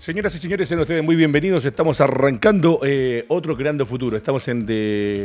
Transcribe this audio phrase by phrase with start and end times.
[0.00, 1.66] Señoras y señores, sean ustedes muy bienvenidos.
[1.66, 4.16] Estamos arrancando eh, otro Creando Futuro.
[4.16, 4.60] Estamos en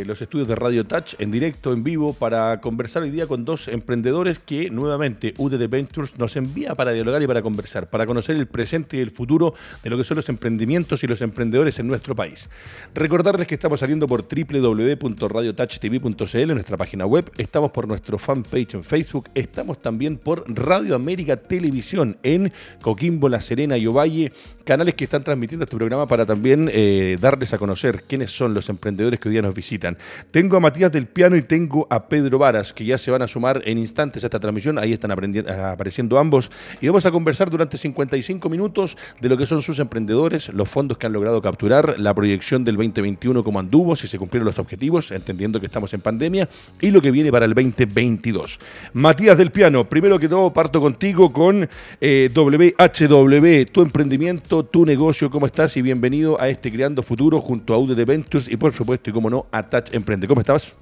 [0.05, 3.69] los estudios de Radio Touch, en directo, en vivo, para conversar hoy día con dos
[3.69, 8.47] emprendedores que nuevamente UDD Ventures nos envía para dialogar y para conversar, para conocer el
[8.47, 12.13] presente y el futuro de lo que son los emprendimientos y los emprendedores en nuestro
[12.13, 12.49] país.
[12.93, 17.31] Recordarles que estamos saliendo por www.radiotouchtv.cl, nuestra página web.
[17.37, 19.29] Estamos por nuestro fanpage en Facebook.
[19.35, 24.33] Estamos también por Radio América Televisión en Coquimbo, La Serena y Ovalle
[24.65, 28.67] canales que están transmitiendo este programa para también eh, darles a conocer quiénes son los
[28.67, 29.97] emprendedores que hoy día nos visitan.
[30.31, 33.27] Tengo a Matías del Piano y tengo a Pedro Varas, que ya se van a
[33.27, 34.79] sumar en instantes a esta transmisión.
[34.79, 36.51] Ahí están apareciendo ambos.
[36.81, 40.97] Y vamos a conversar durante 55 minutos de lo que son sus emprendedores, los fondos
[40.97, 45.11] que han logrado capturar, la proyección del 2021 como anduvo, si se cumplieron los objetivos,
[45.11, 46.49] entendiendo que estamos en pandemia,
[46.81, 48.59] y lo que viene para el 2022.
[48.93, 51.69] Matías del Piano, primero que todo parto contigo con
[52.01, 55.75] eh, WHW, tu emprendimiento tu negocio, ¿cómo estás?
[55.75, 59.29] Y bienvenido a este Creando Futuro junto a UD Ventures y por supuesto, y como
[59.29, 60.27] no, a Touch Emprende.
[60.27, 60.77] ¿Cómo estás?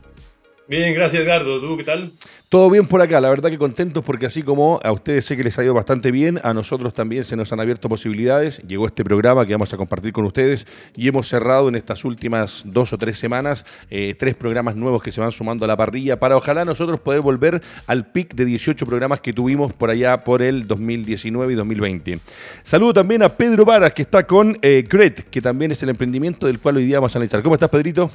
[0.68, 1.60] Bien, gracias Edgardo.
[1.60, 2.12] ¿Tú qué tal?
[2.48, 5.44] Todo bien por acá, la verdad que contentos porque así como a ustedes sé que
[5.44, 8.60] les ha ido bastante bien, a nosotros también se nos han abierto posibilidades.
[8.60, 10.66] Llegó este programa que vamos a compartir con ustedes
[10.96, 15.12] y hemos cerrado en estas últimas dos o tres semanas eh, tres programas nuevos que
[15.12, 18.86] se van sumando a la parrilla para ojalá nosotros poder volver al pic de 18
[18.86, 22.20] programas que tuvimos por allá por el 2019 y 2020.
[22.62, 24.88] Saludo también a Pedro Varas que está con eh,
[25.30, 27.42] que también es el emprendimiento del cual hoy día vamos a analizar.
[27.42, 28.12] ¿Cómo estás, Pedrito?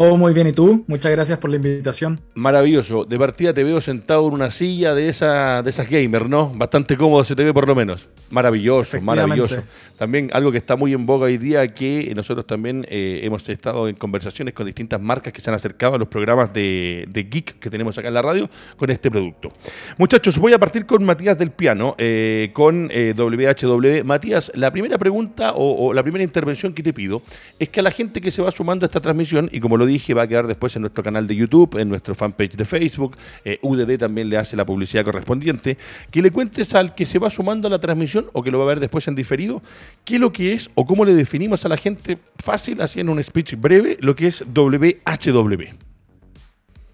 [0.00, 0.82] Todo muy bien, ¿y tú?
[0.86, 2.22] Muchas gracias por la invitación.
[2.32, 3.04] Maravilloso.
[3.04, 6.50] De partida te veo sentado en una silla de, esa, de esas gamer, ¿no?
[6.54, 8.08] Bastante cómodo se te ve por lo menos.
[8.30, 9.62] Maravilloso, maravilloso.
[9.98, 13.88] También algo que está muy en boga hoy día, que nosotros también eh, hemos estado
[13.88, 17.68] en conversaciones con distintas marcas que se han acercado a los programas de, Geek que
[17.68, 19.52] tenemos acá en la radio con este producto.
[19.98, 23.84] Muchachos, voy a partir con Matías del Piano, eh, con WHW.
[23.84, 27.20] Eh, Matías, la primera pregunta o, o la primera intervención que te pido
[27.58, 29.89] es que a la gente que se va sumando a esta transmisión, y como lo
[29.90, 33.16] dije, va a quedar después en nuestro canal de YouTube, en nuestro fanpage de Facebook,
[33.62, 35.76] UDD también le hace la publicidad correspondiente,
[36.10, 38.64] que le cuentes al que se va sumando a la transmisión o que lo va
[38.64, 39.62] a ver después en diferido,
[40.04, 43.08] qué es lo que es o cómo le definimos a la gente fácil, así en
[43.08, 45.64] un speech breve, lo que es WHW.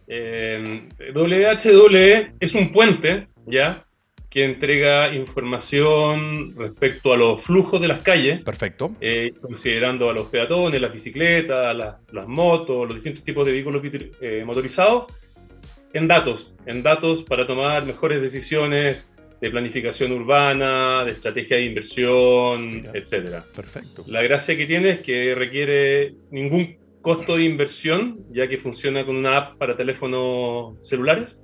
[0.09, 3.85] Eh, WHW es un puente, ¿ya?
[4.36, 8.42] Que entrega información respecto a los flujos de las calles.
[8.42, 8.94] Perfecto.
[9.00, 13.82] Eh, considerando a los peatones, las bicicletas, las, motos, los distintos tipos de vehículos
[14.20, 15.06] eh, motorizados,
[15.94, 19.06] en datos, en datos para tomar mejores decisiones
[19.41, 23.42] de planificación urbana, de estrategia de inversión, etcétera.
[23.56, 24.04] Perfecto.
[24.06, 29.16] La gracia que tiene es que requiere ningún costo de inversión, ya que funciona con
[29.16, 31.38] una app para teléfonos celulares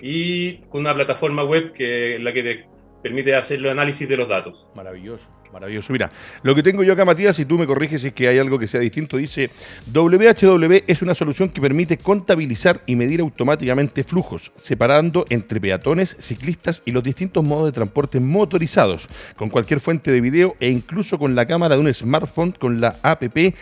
[0.00, 4.28] y con una plataforma web que la que te permite hacer el análisis de los
[4.28, 4.66] datos.
[4.74, 5.30] Maravilloso.
[5.52, 5.92] Maravilloso.
[5.92, 6.10] Mira,
[6.42, 8.58] lo que tengo yo acá, Matías, si tú me corriges si es que hay algo
[8.58, 9.48] que sea distinto, dice
[9.92, 16.82] WHW es una solución que permite contabilizar y medir automáticamente flujos, separando entre peatones, ciclistas
[16.84, 21.34] y los distintos modos de transporte motorizados, con cualquier fuente de video e incluso con
[21.34, 23.54] la cámara de un smartphone con la app de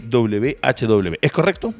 [0.00, 1.14] WHW.
[1.20, 1.74] ¿Es correcto?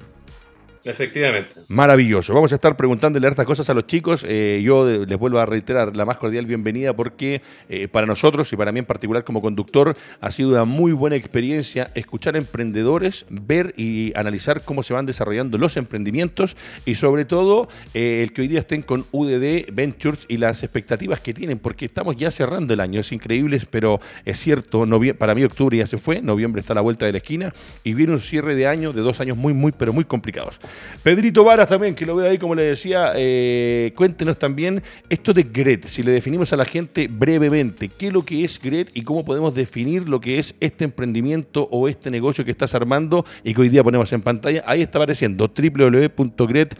[0.86, 1.50] Efectivamente.
[1.66, 2.32] Maravilloso.
[2.32, 4.24] Vamos a estar preguntándole hartas cosas a los chicos.
[4.28, 8.56] Eh, yo les vuelvo a reiterar la más cordial bienvenida porque eh, para nosotros y
[8.56, 13.74] para mí en particular como conductor ha sido una muy buena experiencia escuchar emprendedores, ver
[13.76, 18.48] y analizar cómo se van desarrollando los emprendimientos y sobre todo eh, el que hoy
[18.48, 22.80] día estén con UDD Ventures y las expectativas que tienen porque estamos ya cerrando el
[22.80, 23.00] año.
[23.00, 24.86] Es increíble, pero es cierto,
[25.18, 27.52] para mí octubre ya se fue, noviembre está a la vuelta de la esquina
[27.82, 30.60] y viene un cierre de año de dos años muy, muy, pero muy complicados.
[31.02, 35.44] Pedrito Varas también, que lo veo ahí, como le decía, eh, cuéntenos también esto de
[35.44, 39.02] GRET, si le definimos a la gente brevemente, qué es lo que es GRET y
[39.02, 43.54] cómo podemos definir lo que es este emprendimiento o este negocio que estás armando y
[43.54, 44.64] que hoy día ponemos en pantalla.
[44.66, 46.74] Ahí está apareciendo www.gret.io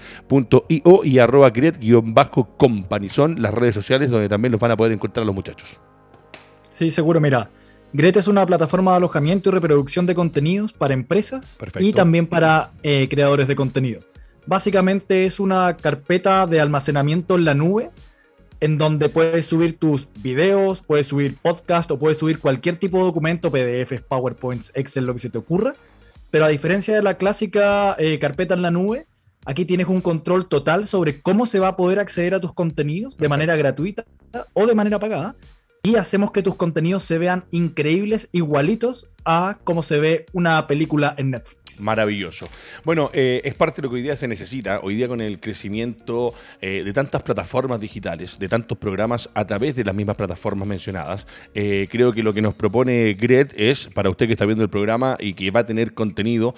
[1.04, 3.08] y arroba gret-company.
[3.08, 5.80] Son las redes sociales donde también los van a poder encontrar los muchachos.
[6.70, 7.48] Sí, seguro, mira.
[7.92, 12.72] Gret es una plataforma de alojamiento y reproducción de contenidos para empresas y también para
[12.82, 14.00] eh, creadores de contenido.
[14.46, 17.90] Básicamente es una carpeta de almacenamiento en la nube
[18.60, 23.04] en donde puedes subir tus videos, puedes subir podcast o puedes subir cualquier tipo de
[23.04, 25.74] documento, PDFs, PowerPoints, Excel, lo que se te ocurra.
[26.30, 29.06] Pero a diferencia de la clásica eh, carpeta en la nube,
[29.44, 33.16] aquí tienes un control total sobre cómo se va a poder acceder a tus contenidos
[33.16, 34.04] de manera gratuita
[34.54, 35.36] o de manera pagada
[35.86, 41.14] y hacemos que tus contenidos se vean increíbles, igualitos a cómo se ve una película
[41.18, 41.80] en Netflix.
[41.80, 42.48] Maravilloso.
[42.84, 44.80] Bueno, eh, es parte de lo que hoy día se necesita.
[44.82, 49.74] Hoy día con el crecimiento eh, de tantas plataformas digitales, de tantos programas a través
[49.74, 54.08] de las mismas plataformas mencionadas, eh, creo que lo que nos propone Gret es, para
[54.10, 56.54] usted que está viendo el programa y que va a tener contenido,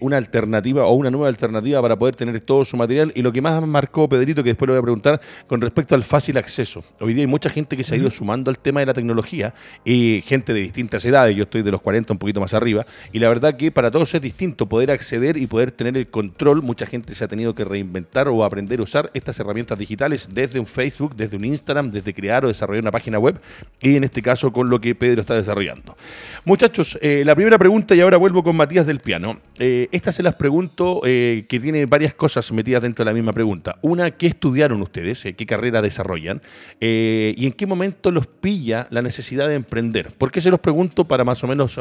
[0.00, 3.12] una alternativa o una nueva alternativa para poder tener todo su material.
[3.14, 6.04] Y lo que más marcó Pedrito, que después le voy a preguntar, con respecto al
[6.04, 6.84] fácil acceso.
[7.00, 9.54] Hoy día hay mucha gente que se ha ido sumando al tema de la tecnología
[9.84, 11.34] y gente de distintas edades.
[11.34, 12.86] Yo estoy de los 40 un poquito más arriba.
[13.12, 16.62] Y la verdad que para todos es distinto poder acceder y poder tener el control.
[16.62, 20.60] Mucha gente se ha tenido que reinventar o aprender a usar estas herramientas digitales desde
[20.60, 23.40] un Facebook, desde un Instagram, desde crear o desarrollar una página web
[23.80, 25.96] y en este caso con lo que Pedro está desarrollando.
[26.44, 29.38] Muchachos, eh, la primera pregunta y ahora vuelvo con Matías del Piano.
[29.58, 33.32] Eh, estas se las pregunto eh, que tiene varias cosas metidas dentro de la misma
[33.32, 33.76] pregunta.
[33.82, 35.22] Una, ¿qué estudiaron ustedes?
[35.22, 36.40] ¿Qué carrera desarrollan?
[36.80, 40.12] ¿Y en qué momento los pilla la necesidad de emprender?
[40.16, 41.78] ¿Por qué se los pregunto para más o menos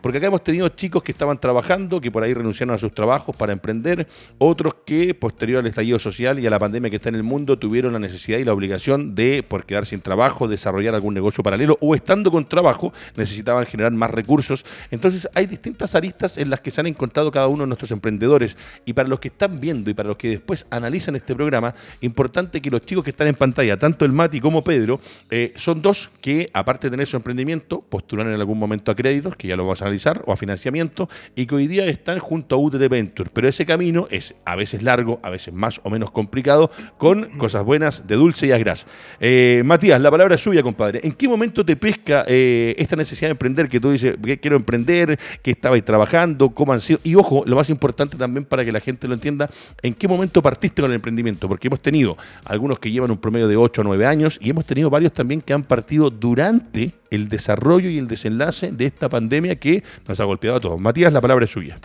[0.00, 3.34] Porque acá hemos tenido chicos que estaban trabajando, que por ahí renunciaron a sus trabajos
[3.36, 4.06] para emprender,
[4.38, 7.58] otros que posterior al estallido social y a la pandemia que está en el mundo
[7.58, 11.78] tuvieron la necesidad y la obligación de, por quedar sin trabajo, desarrollar algún negocio paralelo
[11.80, 14.64] o estando con trabajo necesitaban generar más recursos.
[14.90, 18.56] Entonces hay distintas aristas en las que se han encontrado cada uno de nuestros emprendedores
[18.84, 22.60] y para los que están viendo y para los que después analizan este programa, importante
[22.60, 25.00] que los chicos que están en pantalla, tanto el Mati como Pedro,
[25.30, 28.96] eh, son dos que aparte de tener su emprendimiento, postulan en algún momento a
[29.36, 32.54] que ya lo vamos a analizar, o a financiamiento, y que hoy día están junto
[32.54, 33.30] a UTT Venture.
[33.32, 37.64] Pero ese camino es a veces largo, a veces más o menos complicado, con cosas
[37.64, 38.86] buenas de dulce y a gras.
[39.20, 41.00] Eh, Matías, la palabra es suya, compadre.
[41.02, 43.68] ¿En qué momento te pesca eh, esta necesidad de emprender?
[43.68, 47.00] Que tú dices, quiero emprender, que estabais trabajando, cómo han sido.
[47.04, 49.48] Y ojo, lo más importante también para que la gente lo entienda,
[49.82, 51.48] ¿en qué momento partiste con el emprendimiento?
[51.48, 54.64] Porque hemos tenido algunos que llevan un promedio de 8 o 9 años y hemos
[54.64, 59.56] tenido varios también que han partido durante el desarrollo y el desenlace de esta pandemia
[59.56, 60.80] que nos ha golpeado a todos.
[60.80, 61.78] Matías, la palabra es suya.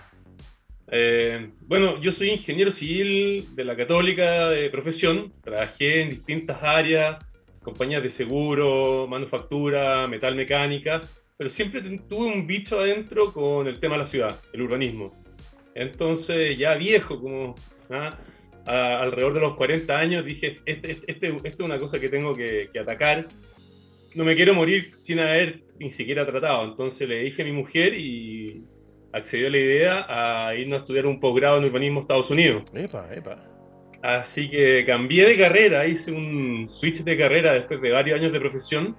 [0.92, 7.24] Eh, bueno, yo soy ingeniero civil de la Católica de profesión, trabajé en distintas áreas,
[7.62, 11.02] compañías de seguro, manufactura, metal mecánica,
[11.38, 15.14] pero siempre tuve un bicho adentro con el tema de la ciudad, el urbanismo.
[15.76, 17.56] Entonces, ya viejo, como
[17.92, 18.18] ¿ah?
[18.66, 22.34] alrededor de los 40 años, dije, este, este, este, esto es una cosa que tengo
[22.34, 23.26] que, que atacar
[24.16, 26.66] no me quiero morir sin haber ni siquiera tratado.
[26.66, 28.64] Entonces le dije a mi mujer y
[29.14, 30.06] accedió a la idea
[30.48, 32.64] a irnos a estudiar un posgrado en urbanismo en Estados Unidos.
[32.74, 33.46] Epa, epa.
[34.02, 38.40] Así que cambié de carrera, hice un switch de carrera después de varios años de
[38.40, 38.96] profesión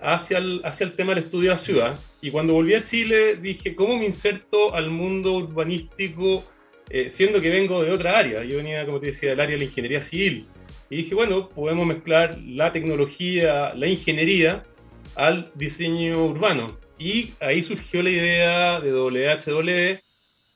[0.00, 1.98] hacia el, hacia el tema del estudio de la ciudad.
[2.20, 6.44] Y cuando volví a Chile dije, ¿cómo me inserto al mundo urbanístico
[6.90, 8.44] eh, siendo que vengo de otra área?
[8.44, 10.44] Yo venía, como te decía, del área de la ingeniería civil.
[10.90, 14.64] Y dije, bueno, podemos mezclar la tecnología, la ingeniería
[15.14, 16.78] al diseño urbano.
[16.98, 20.00] Y ahí surgió la idea de WHW,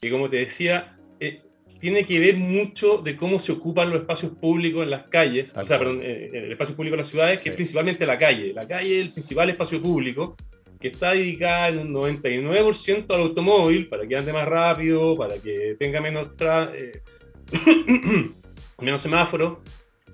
[0.01, 1.43] que como te decía, eh,
[1.81, 5.67] tiene que ver mucho de cómo se ocupan los espacios públicos en las calles, o
[5.67, 8.53] sea, perdón, eh, el espacio público en las ciudades, que es principalmente la calle.
[8.53, 10.37] La calle es el principal espacio público
[10.81, 15.77] que está dedicada en un 99% al automóvil, para que ande más rápido, para que
[15.79, 17.01] tenga menos, eh,
[18.81, 19.59] menos semáforos,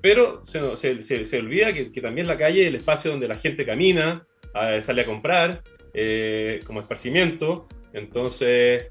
[0.00, 3.36] pero se, se, se, olvida que, que, también la calle es el espacio donde la
[3.36, 4.26] gente camina,
[4.80, 5.62] sale a comprar,
[5.94, 7.66] eh, como esparcimiento.
[7.92, 8.86] Entonces,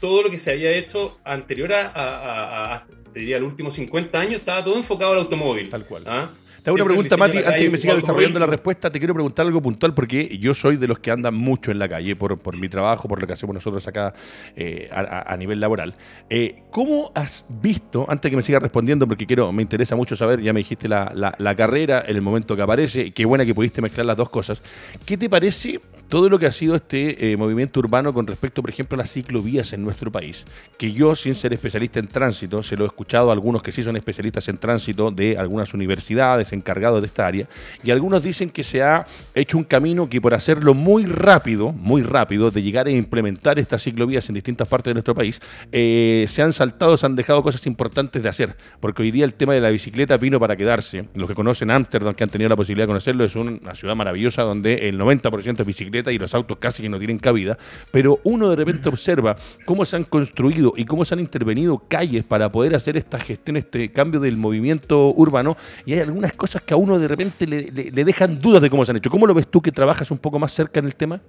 [0.00, 4.34] todo lo que se había hecho anterior a, a, a, diría, los últimos 50 años
[4.36, 5.68] estaba todo enfocado al automóvil.
[5.68, 6.04] Tal cual.
[6.06, 6.30] ¿ah?
[6.66, 9.46] Te hago una pregunta, Mati, antes que me siga desarrollando la respuesta, te quiero preguntar
[9.46, 12.56] algo puntual porque yo soy de los que andan mucho en la calle por, por
[12.56, 14.12] mi trabajo, por lo que hacemos nosotros acá
[14.56, 15.94] eh, a, nivel laboral.
[16.28, 20.40] Eh, ¿Cómo has visto, antes que me siga respondiendo, porque quiero, me interesa mucho saber,
[20.40, 23.54] ya me dijiste la, la, la carrera, en el momento que aparece, qué buena que
[23.54, 24.60] pudiste mezclar las dos cosas,
[25.04, 28.70] ¿qué te parece todo lo que ha sido este eh, movimiento urbano con respecto, por
[28.70, 30.44] ejemplo, a las ciclovías en nuestro país.
[30.78, 33.82] Que yo, sin ser especialista en tránsito, se lo he escuchado a algunos que sí
[33.82, 37.48] son especialistas en tránsito de algunas universidades encargados de esta área,
[37.82, 42.02] y algunos dicen que se ha hecho un camino que por hacerlo muy rápido, muy
[42.02, 45.40] rápido, de llegar a implementar estas ciclovías en distintas partes de nuestro país,
[45.72, 49.34] eh, se han saltado, se han dejado cosas importantes de hacer, porque hoy día el
[49.34, 51.08] tema de la bicicleta vino para quedarse.
[51.14, 54.42] Los que conocen Ámsterdam, que han tenido la posibilidad de conocerlo, es una ciudad maravillosa
[54.42, 57.58] donde el 90% es bicicleta y los autos casi que no tienen cabida,
[57.90, 62.24] pero uno de repente observa cómo se han construido y cómo se han intervenido calles
[62.24, 66.74] para poder hacer esta gestión, este cambio del movimiento urbano, y hay algunas cosas que
[66.74, 69.10] a uno de repente le, dejan dudas de cómo se han hecho.
[69.10, 71.20] ¿Cómo lo ves tú que trabajas un poco más cerca en el tema?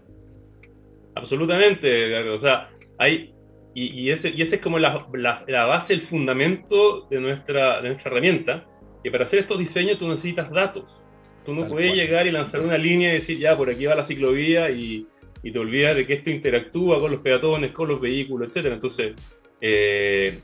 [1.15, 2.69] Absolutamente, o sea,
[2.99, 3.33] hay,
[3.73, 5.05] y, ese, y ese es como la,
[5.47, 8.65] base, el fundamento de nuestra, de nuestra herramienta,
[9.03, 11.03] que para hacer estos diseños tú necesitas datos.
[11.45, 14.03] Tú no puedes llegar y lanzar una línea y decir, ya, por aquí va la
[14.03, 15.07] ciclovía y,
[15.43, 18.73] y te olvidas de que esto interactúa con los peatones, con los vehículos, etc.
[18.73, 19.13] Entonces,
[19.61, 20.39] eh,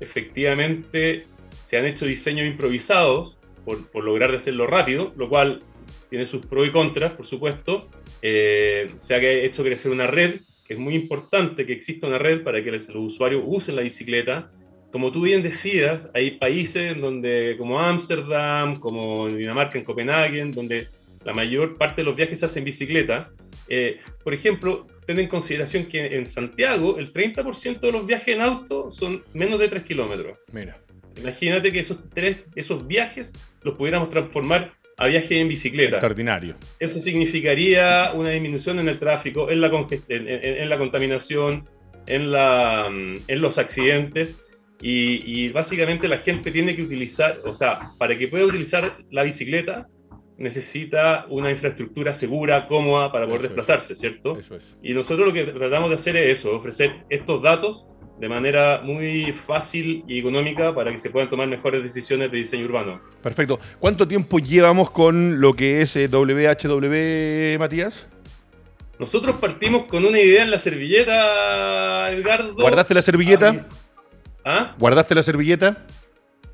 [0.00, 1.24] efectivamente,
[1.62, 5.60] se han hecho diseños improvisados por, por, lograr hacerlo rápido, lo cual
[6.10, 7.88] tiene sus pros y contras, por supuesto.
[8.22, 12.42] Eh, se ha hecho crecer una red, que es muy importante que exista una red
[12.42, 14.50] para que los usuarios usen la bicicleta.
[14.92, 20.86] Como tú bien decías, hay países donde, como Ámsterdam, como Dinamarca, en Copenhague, donde
[21.24, 23.30] la mayor parte de los viajes se hacen en bicicleta.
[23.68, 28.40] Eh, por ejemplo, ten en consideración que en Santiago el 30% de los viajes en
[28.40, 30.38] auto son menos de 3 kilómetros.
[30.52, 30.83] Mira.
[31.16, 35.96] Imagínate que esos, tres, esos viajes los pudiéramos transformar a viajes en bicicleta.
[35.96, 36.56] Extraordinario.
[36.78, 41.68] Eso significaría una disminución en el tráfico, en la, en, en, la contaminación,
[42.06, 44.36] en, la, en los accidentes.
[44.80, 49.22] Y, y, básicamente la gente tiene que utilizar, o sea, para que pueda utilizar la
[49.22, 49.88] bicicleta,
[50.36, 54.36] necesita una infraestructura segura, cómoda para poder desplazarse, ¿cierto?
[54.38, 54.76] Eso es.
[54.82, 57.86] Y nosotros lo que tratamos de hacer es eso, ofrecer estos datos
[58.18, 62.64] de manera muy fácil y económica para que se puedan tomar mejores decisiones de diseño
[62.66, 63.00] urbano.
[63.22, 63.58] Perfecto.
[63.78, 68.08] ¿Cuánto tiempo llevamos con lo que es WHW, eh, Matías?
[68.98, 72.54] Nosotros partimos con una idea en la servilleta, Edgardo.
[72.54, 73.66] ¿Guardaste la servilleta?
[74.44, 74.74] ¿Ah?
[74.78, 75.84] ¿Guardaste la servilleta?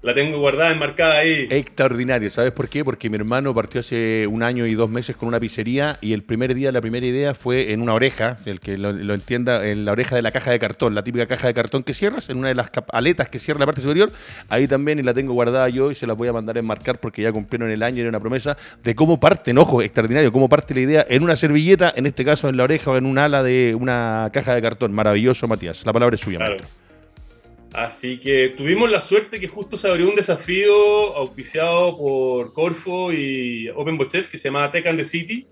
[0.02, 1.46] La tengo guardada, enmarcada ahí.
[1.50, 2.82] Extraordinario, ¿sabes por qué?
[2.82, 6.22] Porque mi hermano partió hace un año y dos meses con una pizzería y el
[6.22, 9.92] primer día, la primera idea fue en una oreja, el que lo, entienda, en la
[9.92, 12.48] oreja de la caja de cartón, la típica caja de cartón que cierras, en una
[12.48, 14.10] de las aletas que cierra la parte superior,
[14.48, 16.98] ahí también y la tengo guardada yo y se la voy a mandar a enmarcar
[16.98, 20.48] porque ya cumplieron el año y era una promesa de cómo parten, ojo, extraordinario, cómo
[20.48, 23.18] parte la idea en una servilleta, en este caso en la oreja o en un
[23.18, 24.92] ala de una caja de cartón.
[24.92, 25.84] Maravilloso, Matías.
[25.84, 26.79] La palabra es suya, claro.
[27.72, 33.68] Así que tuvimos la suerte que justo se abrió un desafío auspiciado por Corfo y
[33.68, 35.46] OpenBotchef que se llamaba Tech and the City.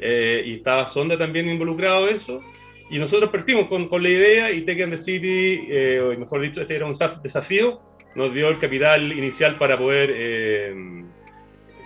[0.00, 2.42] Eh, y estaba Sonda también involucrado en eso.
[2.90, 6.42] Y nosotros partimos con, con la idea y Tech and the City, eh, o mejor
[6.42, 7.80] dicho, este era un desafío,
[8.16, 10.74] nos dio el capital inicial para poder eh,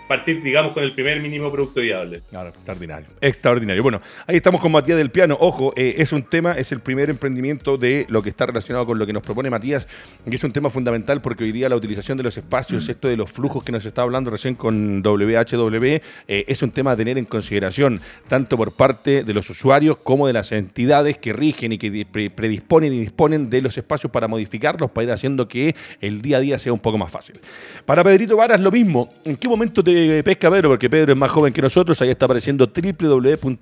[0.07, 2.21] partir, digamos, con el primer mínimo producto viable.
[2.29, 3.07] Claro, extraordinario.
[3.21, 3.83] Extraordinario.
[3.83, 5.37] Bueno, ahí estamos con Matías del Piano.
[5.39, 8.97] Ojo, eh, es un tema, es el primer emprendimiento de lo que está relacionado con
[8.97, 9.87] lo que nos propone Matías,
[10.25, 12.91] y es un tema fundamental porque hoy día la utilización de los espacios, mm.
[12.91, 16.91] esto de los flujos que nos está hablando recién con WHW, eh, es un tema
[16.91, 21.33] a tener en consideración, tanto por parte de los usuarios como de las entidades que
[21.33, 25.75] rigen y que predisponen y disponen de los espacios para modificarlos, para ir haciendo que
[26.01, 27.39] el día a día sea un poco más fácil.
[27.85, 29.13] Para Pedrito Varas, lo mismo.
[29.25, 32.01] ¿En qué momento te pesca Pedro, porque Pedro es más joven que nosotros.
[32.01, 33.53] Ahí está apareciendo www.gred.io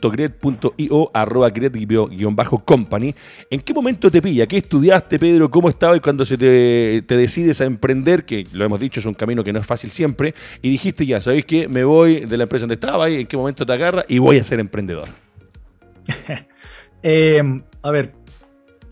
[1.14, 1.52] arroba
[2.66, 3.16] company
[3.50, 4.48] ¿En qué momento te pilla?
[4.48, 5.50] ¿Qué estudiaste, Pedro?
[5.50, 8.26] ¿Cómo estabas cuando se te, decides a emprender?
[8.26, 10.34] Que lo hemos dicho, es un camino que no es fácil siempre.
[10.62, 11.68] Y dijiste ya, ¿sabéis qué?
[11.68, 14.38] Me voy de la empresa donde estaba y en qué momento te agarra y voy
[14.38, 15.10] a ser emprendedor.
[17.08, 17.44] Eh,
[17.84, 18.14] a ver,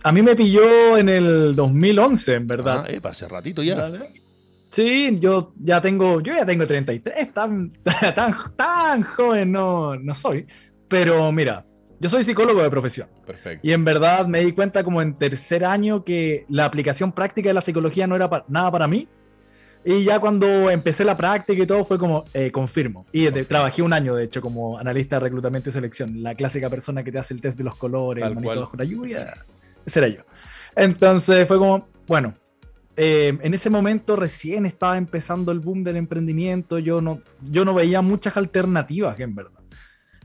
[0.04, 2.86] a mí me pilló en el 2011, en verdad.
[2.88, 3.92] Ah, eh, hace ratito ya.
[4.74, 7.72] Sí, yo ya tengo, yo ya tengo 33, tan,
[8.16, 10.48] tan, tan joven no, no soy.
[10.88, 11.64] Pero mira,
[12.00, 13.08] yo soy psicólogo de profesión.
[13.24, 13.60] Perfecto.
[13.62, 17.54] Y en verdad me di cuenta como en tercer año que la aplicación práctica de
[17.54, 19.08] la psicología no era nada para mí.
[19.86, 23.06] Y ya cuando empecé la práctica y todo fue como, eh, confirmo.
[23.12, 26.24] Y trabajé un año, de hecho, como analista de reclutamiento y selección.
[26.24, 28.86] La clásica persona que te hace el test de los colores, el manito bajo la
[28.86, 29.36] lluvia.
[29.86, 30.24] Ese era yo.
[30.76, 32.34] Entonces fue como, bueno,
[32.96, 37.74] eh, en ese momento recién estaba empezando el boom del emprendimiento, yo no, yo no
[37.74, 39.60] veía muchas alternativas, en verdad.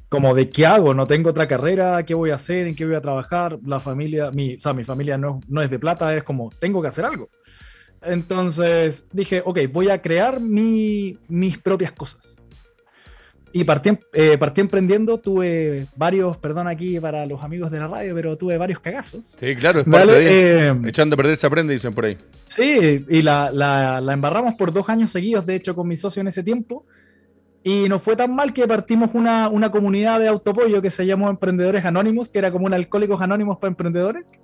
[0.09, 2.95] Como de qué hago, no tengo otra carrera, qué voy a hacer, en qué voy
[2.95, 6.23] a trabajar, la familia, mi, o sea, mi familia no, no es de plata, es
[6.23, 7.29] como, tengo que hacer algo.
[8.03, 12.39] Entonces dije, ok, voy a crear mi, mis propias cosas.
[13.53, 18.15] Y partí, eh, partí, emprendiendo, tuve varios, perdón aquí para los amigos de la radio,
[18.15, 19.37] pero tuve varios cagazos.
[19.39, 22.19] Sí, claro, es parte de, eh, Echando a perder se aprende, dicen por ahí.
[22.49, 26.21] Sí, y la, la, la, embarramos por dos años seguidos, de hecho, con mi socio
[26.21, 26.85] en ese tiempo.
[27.65, 31.29] Y nos fue tan mal que partimos una, una comunidad de autopollo que se llamó
[31.31, 34.41] Emprendedores Anónimos, que era como un Alcohólicos Anónimos para emprendedores.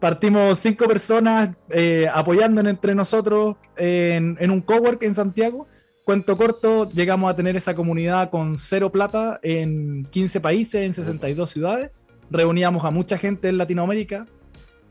[0.00, 5.68] Partimos cinco personas eh, apoyándonos entre nosotros en, en un cowork en Santiago
[6.04, 11.48] Cuento corto, llegamos a tener esa comunidad con cero plata en 15 países, en 62
[11.48, 11.92] ciudades.
[12.28, 14.26] Reuníamos a mucha gente en Latinoamérica.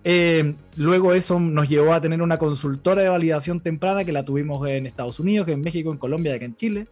[0.06, 4.65] Eh, luego eso nos llevó a tener una consultora de validación temprana que la tuvimos
[4.70, 6.88] en Estados Unidos, en México, en Colombia acá en Chile.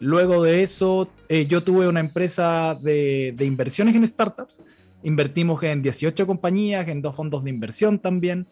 [0.00, 4.62] Luego de eso, eh, yo tuve una empresa de, inversiones en startups.
[5.02, 8.46] Invertimos en 18 compañías, en dos fondos de inversión también.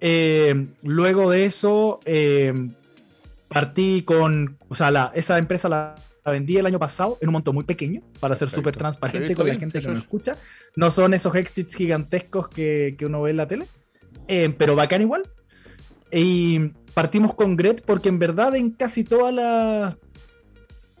[0.00, 2.00] Eh, luego de eso,
[3.52, 5.94] partí con, o sea, la, esa empresa la
[6.24, 9.56] vendí el año pasado en un monto muy pequeño, para ser súper transparente con la
[9.56, 10.36] gente que nos escucha.
[10.76, 13.66] No son esos exits gigantescos que, que uno ve en la tele,
[14.28, 15.24] eh, pero bacán igual.
[16.12, 19.96] Y partimos con Gret porque en verdad en casi todas las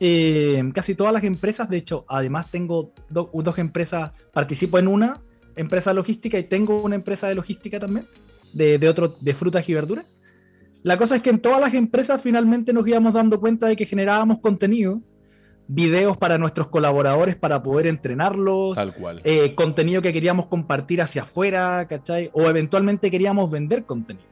[0.00, 5.20] eh, casi todas las empresas, de hecho, además tengo dos empresas, participo en una
[5.54, 8.06] empresa logística y tengo una empresa de logística también,
[8.52, 10.18] de, de, otro, de frutas y verduras.
[10.82, 13.86] La cosa es que en todas las empresas finalmente nos íbamos dando cuenta de que
[13.86, 15.00] generábamos contenido,
[15.68, 19.20] videos para nuestros colaboradores para poder entrenarlos, Tal cual.
[19.24, 22.30] Eh, contenido que queríamos compartir hacia afuera, ¿cachai?
[22.32, 24.26] O eventualmente queríamos vender contenido.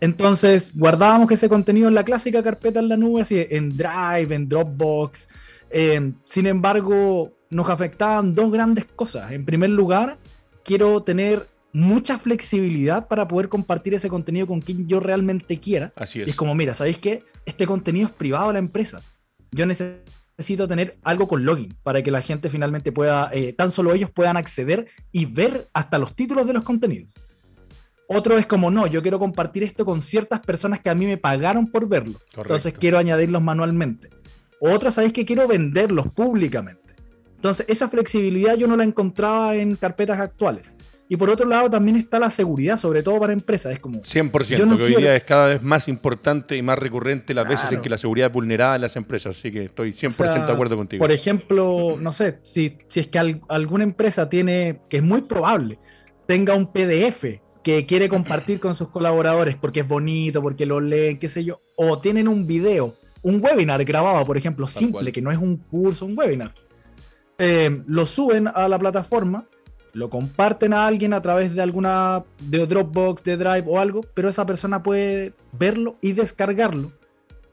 [0.00, 4.48] Entonces guardábamos ese contenido en la clásica carpeta en la nube, así en Drive, en
[4.48, 5.28] Dropbox.
[5.70, 9.30] Eh, sin embargo, nos afectaban dos grandes cosas.
[9.30, 10.18] En primer lugar,
[10.64, 15.92] quiero tener mucha flexibilidad para poder compartir ese contenido con quien yo realmente quiera.
[15.96, 16.28] Así es.
[16.28, 17.24] Y es como, mira, ¿sabéis qué?
[17.46, 19.02] Este contenido es privado de la empresa.
[19.50, 23.94] Yo necesito tener algo con login para que la gente finalmente pueda, eh, tan solo
[23.94, 27.14] ellos puedan acceder y ver hasta los títulos de los contenidos.
[28.08, 31.16] Otro es como, no, yo quiero compartir esto con ciertas personas que a mí me
[31.16, 32.18] pagaron por verlo.
[32.18, 32.40] Correcto.
[32.42, 34.10] Entonces quiero añadirlos manualmente.
[34.60, 36.94] Otro, sabéis que quiero venderlos públicamente.
[37.36, 40.74] Entonces esa flexibilidad yo no la encontraba en carpetas actuales.
[41.12, 43.70] Y por otro lado también está la seguridad, sobre todo para empresas.
[43.70, 44.00] Es como...
[44.00, 47.44] 100%, yo no que hoy día es cada vez más importante y más recurrente las
[47.44, 47.60] claro.
[47.60, 49.36] veces en que la seguridad es vulnerada en las empresas.
[49.36, 51.02] Así que estoy 100% o sea, de acuerdo contigo.
[51.04, 55.20] Por ejemplo, no sé, si, si es que al, alguna empresa tiene, que es muy
[55.20, 55.78] probable,
[56.26, 57.24] tenga un PDF
[57.62, 61.60] que quiere compartir con sus colaboradores porque es bonito, porque lo leen, qué sé yo,
[61.76, 65.12] o tienen un video, un webinar grabado, por ejemplo, Tal simple, cual.
[65.12, 66.54] que no es un curso, un webinar.
[67.36, 69.46] Eh, lo suben a la plataforma,
[69.92, 74.28] lo comparten a alguien a través de alguna de Dropbox, de Drive o algo, pero
[74.28, 76.92] esa persona puede verlo y descargarlo.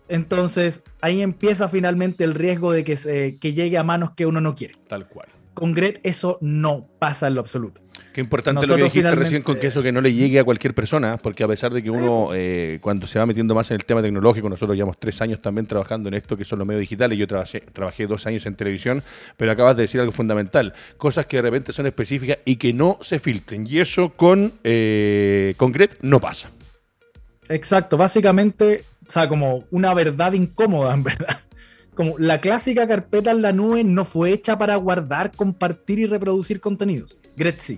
[0.08, 4.42] Entonces ahí empieza finalmente el riesgo de que, se, que llegue a manos que uno
[4.42, 4.76] no quiere.
[4.88, 5.28] Tal cual.
[5.60, 7.82] Con Gret eso no pasa en lo absoluto.
[8.14, 10.46] Qué importante Nosotros lo que dijiste recién con que eso que no le llegue a
[10.46, 13.76] cualquier persona, porque a pesar de que uno eh, cuando se va metiendo más en
[13.76, 16.80] el tema tecnológico, nosotros llevamos tres años también trabajando en esto que son los medios
[16.80, 19.04] digitales, yo trabajé, trabajé dos años en televisión,
[19.36, 22.98] pero acabas de decir algo fundamental, cosas que de repente son específicas y que no
[23.02, 26.52] se filtren, y eso con, eh, con Gret no pasa.
[27.50, 31.42] Exacto, básicamente, o sea, como una verdad incómoda en verdad
[32.00, 36.62] como la clásica carpeta en la nube no fue hecha para guardar, compartir y reproducir
[36.62, 37.18] contenidos.
[37.36, 37.78] Gret sí.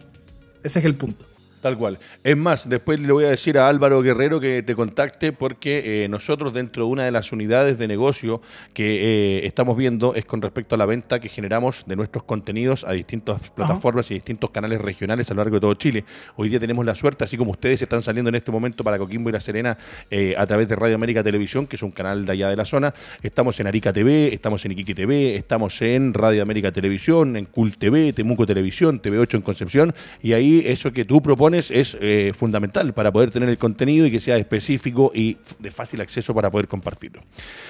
[0.61, 1.25] Ese es el punto.
[1.61, 1.99] Tal cual.
[2.23, 6.07] Es más, después le voy a decir a Álvaro Guerrero que te contacte porque eh,
[6.09, 8.41] nosotros dentro de una de las unidades de negocio
[8.73, 12.83] que eh, estamos viendo es con respecto a la venta que generamos de nuestros contenidos
[12.83, 14.15] a distintas plataformas Ajá.
[14.15, 16.03] y distintos canales regionales a lo largo de todo Chile.
[16.35, 19.29] Hoy día tenemos la suerte, así como ustedes están saliendo en este momento para Coquimbo
[19.29, 19.77] y La Serena
[20.09, 22.65] eh, a través de Radio América Televisión, que es un canal de allá de la
[22.65, 22.91] zona.
[23.21, 27.77] Estamos en Arica TV, estamos en Iquique TV, estamos en Radio América Televisión, en Cool
[27.77, 29.93] TV, Temuco Televisión, TV8 en Concepción,
[30.23, 34.11] y ahí eso que tú propones es eh, fundamental para poder tener el contenido y
[34.11, 37.21] que sea específico y de fácil acceso para poder compartirlo.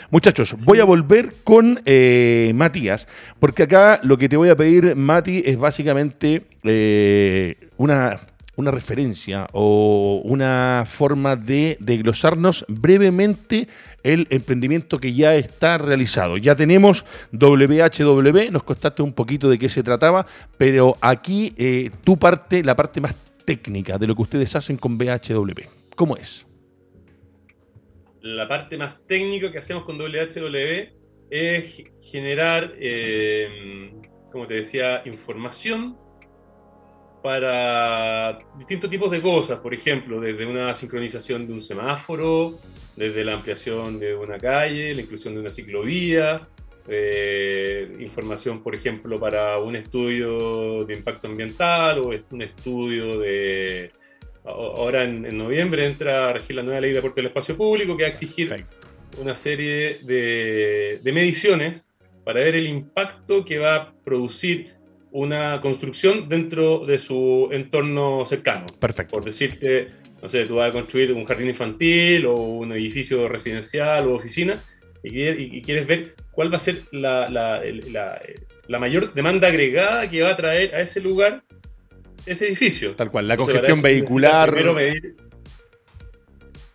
[0.09, 3.07] Muchachos, voy a volver con eh, Matías,
[3.39, 8.19] porque acá lo que te voy a pedir, Mati, es básicamente eh, una
[8.55, 13.67] una referencia o una forma de desglosarnos brevemente
[14.03, 16.37] el emprendimiento que ya está realizado.
[16.37, 20.25] Ya tenemos WHW, nos contaste un poquito de qué se trataba,
[20.57, 24.97] pero aquí eh, tu parte, la parte más técnica de lo que ustedes hacen con
[24.97, 25.61] BHW.
[25.95, 26.47] ¿Cómo es?
[28.21, 30.89] La parte más técnica que hacemos con WHW
[31.29, 33.93] es generar, eh,
[34.31, 35.97] como te decía, información
[37.23, 42.53] para distintos tipos de cosas, por ejemplo, desde una sincronización de un semáforo,
[42.95, 46.47] desde la ampliación de una calle, la inclusión de una ciclovía,
[46.87, 53.91] eh, información, por ejemplo, para un estudio de impacto ambiental o un estudio de...
[54.43, 57.95] Ahora en, en noviembre entra a regir la nueva ley de aporte del espacio público
[57.95, 58.87] que va a exigir Perfecto.
[59.21, 61.85] una serie de, de mediciones
[62.23, 64.73] para ver el impacto que va a producir
[65.11, 68.65] una construcción dentro de su entorno cercano.
[68.79, 69.11] Perfecto.
[69.11, 69.89] Por decirte,
[70.21, 74.59] no sé, tú vas a construir un jardín infantil o un edificio residencial o oficina
[75.03, 78.21] y, y quieres ver cuál va a ser la, la, la,
[78.67, 81.43] la, mayor demanda agregada que va a traer a ese lugar
[82.25, 82.95] ese edificio.
[82.95, 84.51] Tal cual, la congestión vehicular.
[84.51, 85.15] Primero medir,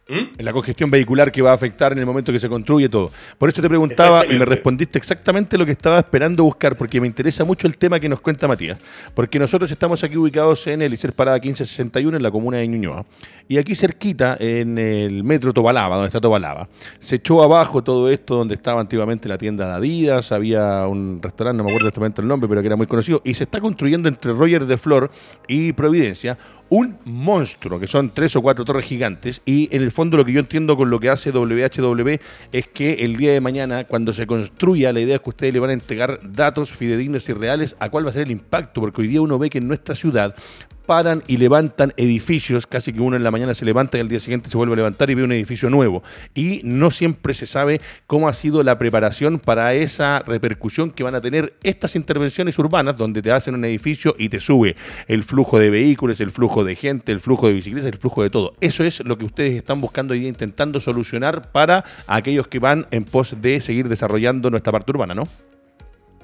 [0.08, 0.40] ¿Mm?
[0.40, 3.10] La congestión vehicular que va a afectar en el momento que se construye todo.
[3.38, 7.08] Por eso te preguntaba y me respondiste exactamente lo que estaba esperando buscar, porque me
[7.08, 8.78] interesa mucho el tema que nos cuenta Matías.
[9.14, 13.04] Porque nosotros estamos aquí ubicados en el ICER Parada 1561, en la comuna de Ñuñoa.
[13.48, 16.68] Y aquí cerquita, en el metro Tobalaba, donde está Tobalaba,
[17.00, 21.58] se echó abajo todo esto donde estaba antiguamente la tienda de Adidas, había un restaurante,
[21.58, 24.08] no me acuerdo exactamente el nombre, pero que era muy conocido, y se está construyendo
[24.08, 25.10] entre Roger de Flor
[25.48, 26.38] y Providencia
[26.68, 30.32] un monstruo, que son tres o cuatro torres gigantes, y en el fondo lo que
[30.32, 32.18] yo entiendo con lo que hace WHW
[32.52, 35.60] es que el día de mañana, cuando se construya, la idea es que ustedes le
[35.60, 39.02] van a entregar datos fidedignos y reales a cuál va a ser el impacto, porque
[39.02, 40.34] hoy día uno ve que en nuestra ciudad
[40.86, 44.20] paran y levantan edificios, casi que uno en la mañana se levanta y al día
[44.20, 46.02] siguiente se vuelve a levantar y ve un edificio nuevo.
[46.34, 51.14] Y no siempre se sabe cómo ha sido la preparación para esa repercusión que van
[51.14, 54.76] a tener estas intervenciones urbanas, donde te hacen un edificio y te sube
[55.08, 58.30] el flujo de vehículos, el flujo de gente, el flujo de bicicletas, el flujo de
[58.30, 58.54] todo.
[58.60, 63.04] Eso es lo que ustedes están buscando día intentando solucionar para aquellos que van en
[63.04, 65.28] pos de seguir desarrollando nuestra parte urbana, ¿no?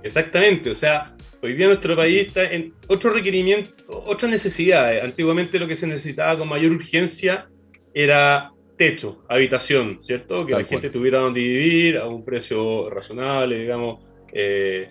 [0.02, 5.02] Exactamente, o sea, hoy día nuestro país está en otro requerimiento, otras necesidades.
[5.02, 7.48] Antiguamente lo que se necesitaba con mayor urgencia
[7.92, 10.46] era techo, habitación, ¿cierto?
[10.46, 14.04] Que la gente tuviera donde vivir a un precio razonable, digamos.
[14.32, 14.88] Eh,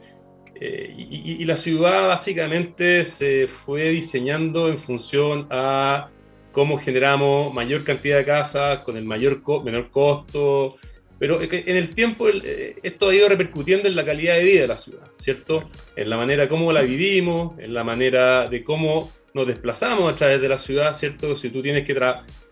[0.60, 6.10] eh, y, la ciudad básicamente se fue diseñando en función a
[6.52, 10.76] cómo generamos mayor cantidad de casas con el mayor menor costo,
[11.21, 14.67] pero en el tiempo eh, esto ha ido repercutiendo en la calidad de vida de
[14.67, 15.69] la ciudad, ¿cierto?
[15.95, 20.41] En la manera como la vivimos, en la manera de cómo nos desplazamos a través
[20.41, 21.36] de la ciudad, ¿cierto?
[21.36, 21.95] Si tú tienes que,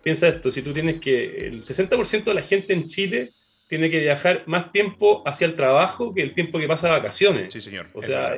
[0.04, 3.32] piensa esto, si tú tienes que, el 60% de la gente en Chile
[3.68, 7.52] tiene que viajar más tiempo hacia el trabajo que el tiempo que pasa de vacaciones.
[7.52, 7.88] Sí, señor.
[7.94, 8.30] O sea,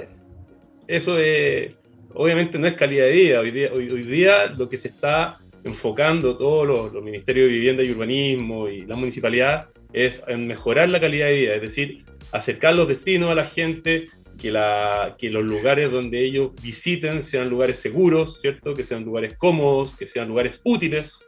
[0.87, 1.73] eso es,
[2.13, 3.41] obviamente no es calidad de vida.
[3.41, 7.83] Hoy día, hoy, día lo que se está enfocando todos los, los ministerios de vivienda
[7.83, 12.75] y urbanismo y la municipalidad es en mejorar la calidad de vida, es decir, acercar
[12.75, 17.79] los destinos a la gente, que, la, que los lugares donde ellos visiten sean lugares
[17.79, 18.73] seguros, ¿cierto?
[18.73, 21.19] Que sean lugares cómodos, que sean lugares útiles,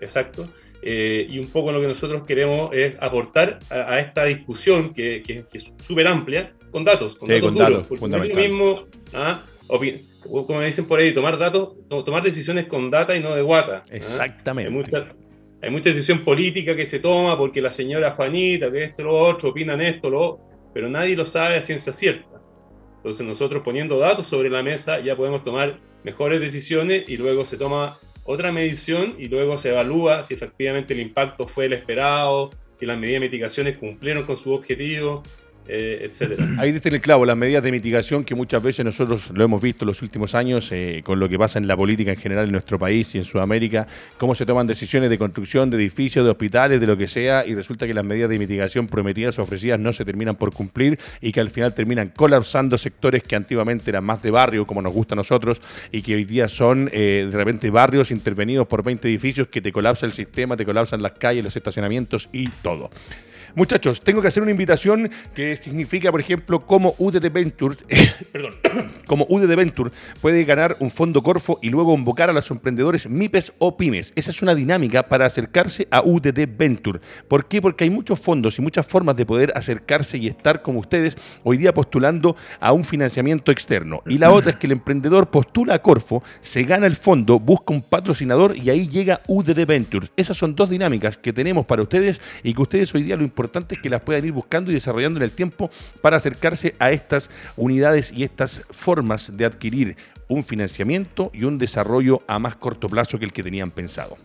[0.00, 0.48] exacto.
[0.84, 5.44] Eh, y un poco lo que nosotros queremos es aportar a, esta discusión que, que,
[5.52, 9.40] es súper amplia con datos, con datos duros, porque no es lo mismo, ¿ah?
[10.26, 13.84] como dicen por ahí, tomar datos, tomar decisiones con data y no de guata.
[14.96, 15.12] ¿ah?
[15.62, 19.50] Hay mucha decisión política que se toma porque la señora Juanita, que esto, lo otro,
[19.50, 20.40] opinan esto, lo
[20.74, 22.40] pero nadie lo sabe a ciencia cierta.
[22.96, 27.56] Entonces nosotros poniendo datos sobre la mesa ya podemos tomar mejores decisiones y luego se
[27.56, 32.86] toma otra medición y luego se evalúa si efectivamente el impacto fue el esperado, si
[32.86, 35.22] las medidas de mitigaciones cumplieron con su objetivo,
[35.68, 36.46] eh, etcétera.
[36.58, 39.88] Ahí el clavo, las medidas de mitigación que muchas veces nosotros lo hemos visto en
[39.88, 42.78] los últimos años eh, con lo que pasa en la política en general en nuestro
[42.78, 43.86] país y en Sudamérica,
[44.18, 47.54] cómo se toman decisiones de construcción de edificios, de hospitales, de lo que sea, y
[47.54, 51.32] resulta que las medidas de mitigación prometidas o ofrecidas no se terminan por cumplir y
[51.32, 55.14] que al final terminan colapsando sectores que antiguamente eran más de barrio, como nos gusta
[55.14, 55.60] a nosotros,
[55.92, 59.72] y que hoy día son eh, de repente barrios intervenidos por 20 edificios que te
[59.72, 62.90] colapsa el sistema, te colapsan las calles, los estacionamientos y todo.
[63.54, 67.76] Muchachos, tengo que hacer una invitación que significa, por ejemplo, cómo UDD Venture,
[68.32, 68.54] perdón,
[69.06, 69.90] como UDD Venture
[70.22, 74.14] puede ganar un fondo Corfo y luego convocar a los emprendedores MIPES o PYMES.
[74.16, 77.00] Esa es una dinámica para acercarse a UDD Venture.
[77.28, 77.60] ¿Por qué?
[77.60, 81.58] Porque hay muchos fondos y muchas formas de poder acercarse y estar como ustedes hoy
[81.58, 84.02] día postulando a un financiamiento externo.
[84.06, 87.74] Y la otra es que el emprendedor postula a Corfo, se gana el fondo, busca
[87.74, 90.10] un patrocinador y ahí llega UDD Ventures.
[90.16, 93.41] Esas son dos dinámicas que tenemos para ustedes y que ustedes hoy día lo importante
[93.42, 95.68] importante es que las puedan ir buscando y desarrollando en el tiempo
[96.00, 99.96] para acercarse a estas unidades y estas formas de adquirir
[100.28, 104.16] un financiamiento y un desarrollo a más corto plazo que el que tenían pensado.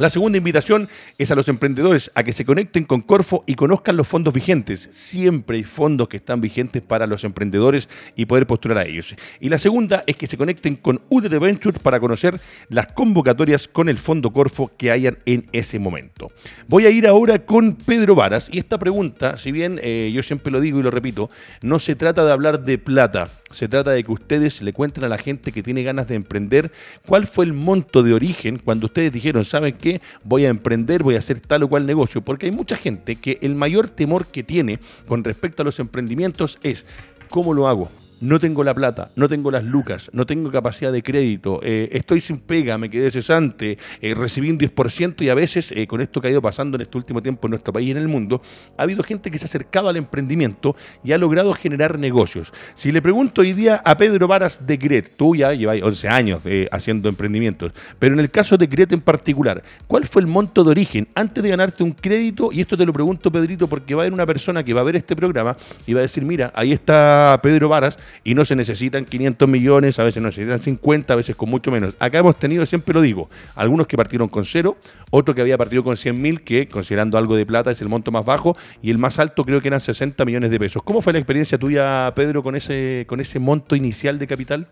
[0.00, 3.98] La segunda invitación es a los emprendedores a que se conecten con Corfo y conozcan
[3.98, 4.88] los fondos vigentes.
[4.92, 7.86] Siempre hay fondos que están vigentes para los emprendedores
[8.16, 9.14] y poder postular a ellos.
[9.40, 13.98] Y la segunda es que se conecten con Ventures para conocer las convocatorias con el
[13.98, 16.32] fondo Corfo que hayan en ese momento.
[16.66, 20.50] Voy a ir ahora con Pedro Varas y esta pregunta, si bien eh, yo siempre
[20.50, 21.28] lo digo y lo repito,
[21.60, 25.08] no se trata de hablar de plata, se trata de que ustedes le cuenten a
[25.08, 26.70] la gente que tiene ganas de emprender
[27.06, 30.00] cuál fue el monto de origen cuando ustedes dijeron, ¿saben qué?
[30.22, 32.22] Voy a emprender, voy a hacer tal o cual negocio.
[32.22, 36.58] Porque hay mucha gente que el mayor temor que tiene con respecto a los emprendimientos
[36.62, 36.86] es,
[37.28, 37.90] ¿cómo lo hago?
[38.20, 42.20] No tengo la plata, no tengo las lucas, no tengo capacidad de crédito, eh, estoy
[42.20, 46.20] sin pega, me quedé cesante, eh, recibí un 10% y a veces, eh, con esto
[46.20, 48.42] que ha ido pasando en este último tiempo en nuestro país y en el mundo,
[48.76, 52.52] ha habido gente que se ha acercado al emprendimiento y ha logrado generar negocios.
[52.74, 56.42] Si le pregunto hoy día a Pedro Varas de Gret, tú ya llevas 11 años
[56.70, 60.70] haciendo emprendimientos, pero en el caso de Gret en particular, ¿cuál fue el monto de
[60.70, 62.50] origen antes de ganarte un crédito?
[62.52, 64.84] Y esto te lo pregunto, Pedrito, porque va a haber una persona que va a
[64.84, 65.56] ver este programa
[65.86, 69.98] y va a decir, mira, ahí está Pedro Varas y no se necesitan 500 millones,
[69.98, 71.96] a veces no necesitan 50, a veces con mucho menos.
[71.98, 74.76] Acá hemos tenido, siempre lo digo, algunos que partieron con cero,
[75.10, 78.10] otro que había partido con 100 mil, que considerando algo de plata es el monto
[78.10, 80.82] más bajo, y el más alto creo que eran 60 millones de pesos.
[80.82, 84.68] ¿Cómo fue la experiencia tuya, Pedro, con ese, con ese monto inicial de capital?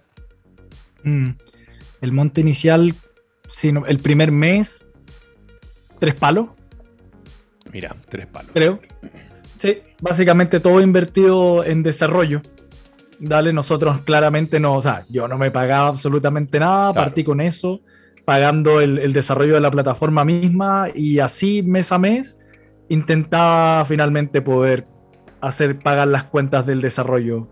[1.04, 1.30] Mm,
[2.00, 2.94] el monto inicial,
[3.48, 4.86] sino el primer mes,
[5.98, 6.48] tres palos.
[7.72, 8.52] Mira, tres palos.
[8.54, 8.80] Creo.
[9.56, 12.42] Sí, básicamente todo invertido en desarrollo.
[13.20, 17.80] Dale, nosotros claramente no, o sea, yo no me pagaba absolutamente nada, partí con eso,
[18.24, 22.38] pagando el, desarrollo de la plataforma misma y así mes a mes
[22.88, 24.86] intentaba finalmente poder
[25.40, 27.48] hacer pagar las cuentas del desarrollo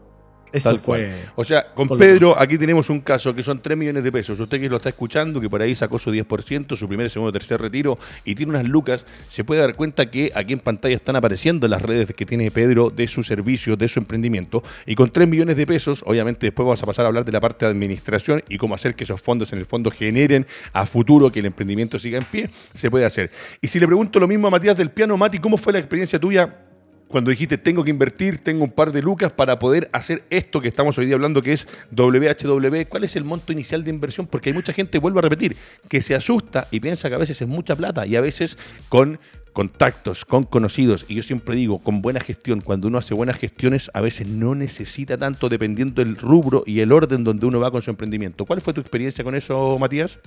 [0.57, 1.13] eso fue.
[1.35, 4.39] O sea, con Pedro, aquí tenemos un caso que son 3 millones de pesos.
[4.39, 7.61] Usted que lo está escuchando, que por ahí sacó su 10%, su primer, segundo, tercer
[7.61, 11.69] retiro y tiene unas lucas, se puede dar cuenta que aquí en pantalla están apareciendo
[11.69, 14.63] las redes que tiene Pedro de su servicio, de su emprendimiento.
[14.87, 17.41] Y con 3 millones de pesos, obviamente después vamos a pasar a hablar de la
[17.41, 21.31] parte de administración y cómo hacer que esos fondos en el fondo generen a futuro
[21.31, 23.31] que el emprendimiento siga en pie, se puede hacer.
[23.61, 26.19] Y si le pregunto lo mismo a Matías del Piano, Mati, ¿cómo fue la experiencia
[26.19, 26.66] tuya
[27.09, 30.69] cuando dijiste tengo que invertir, tengo un par de lucas para poder hacer esto que
[30.69, 34.27] estamos hoy día hablando, que es WHW, ¿cuál es el monto inicial de inversión?
[34.27, 35.57] Porque hay mucha gente, vuelvo a repetir,
[35.89, 39.19] que se asusta y piensa que a veces es mucha plata y a veces con
[39.53, 43.91] contactos, con conocidos, y yo siempre digo, con buena gestión, cuando uno hace buenas gestiones,
[43.95, 47.81] a veces no necesita tanto dependiendo del rubro y el orden donde uno va con
[47.81, 48.45] su emprendimiento.
[48.45, 50.19] ¿Cuál fue tu experiencia con eso, Matías?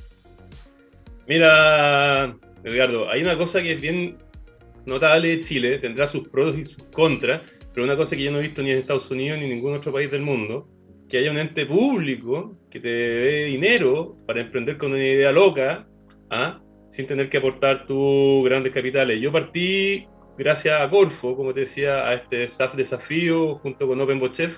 [1.28, 4.18] Mira, Edgardo, hay una cosa que es bien
[4.90, 7.42] notable de Chile, tendrá sus pros y sus contras,
[7.74, 9.76] pero una cosa que yo no he visto ni en Estados Unidos ni en ningún
[9.76, 10.68] otro país del mundo,
[11.08, 15.88] que haya un ente público que te dé dinero para emprender con una idea loca,
[16.30, 16.62] ¿ah?
[16.90, 19.22] sin tener que aportar tus grandes capitales.
[19.22, 24.58] Yo partí gracias a Corfo, como te decía, a este SAF desafío junto con OpenBotChef,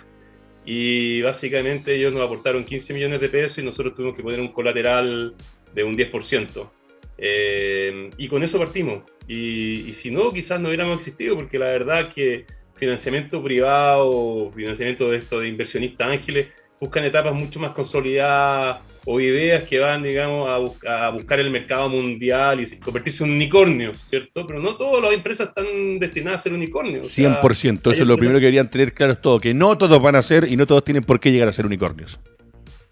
[0.65, 4.49] y básicamente ellos nos aportaron 15 millones de pesos y nosotros tuvimos que poner un
[4.49, 5.33] colateral
[5.73, 6.69] de un 10%.
[7.23, 9.03] Eh, y con eso partimos.
[9.27, 15.17] Y, si no, quizás no hubiéramos existido, porque la verdad que financiamiento privado, financiamiento de
[15.19, 16.47] esto de inversionistas ángeles,
[16.79, 20.49] buscan etapas mucho más consolidadas o ideas que van, digamos,
[20.83, 24.47] a, buscar el mercado mundial y convertirse en unicornios, ¿cierto?
[24.47, 27.07] Pero no todas las empresas están destinadas a ser unicornios.
[27.07, 30.23] 100%, eso es lo primero que querían tener claro todo, que no todos van a
[30.23, 32.19] ser y no todos tienen por qué llegar a ser unicornios.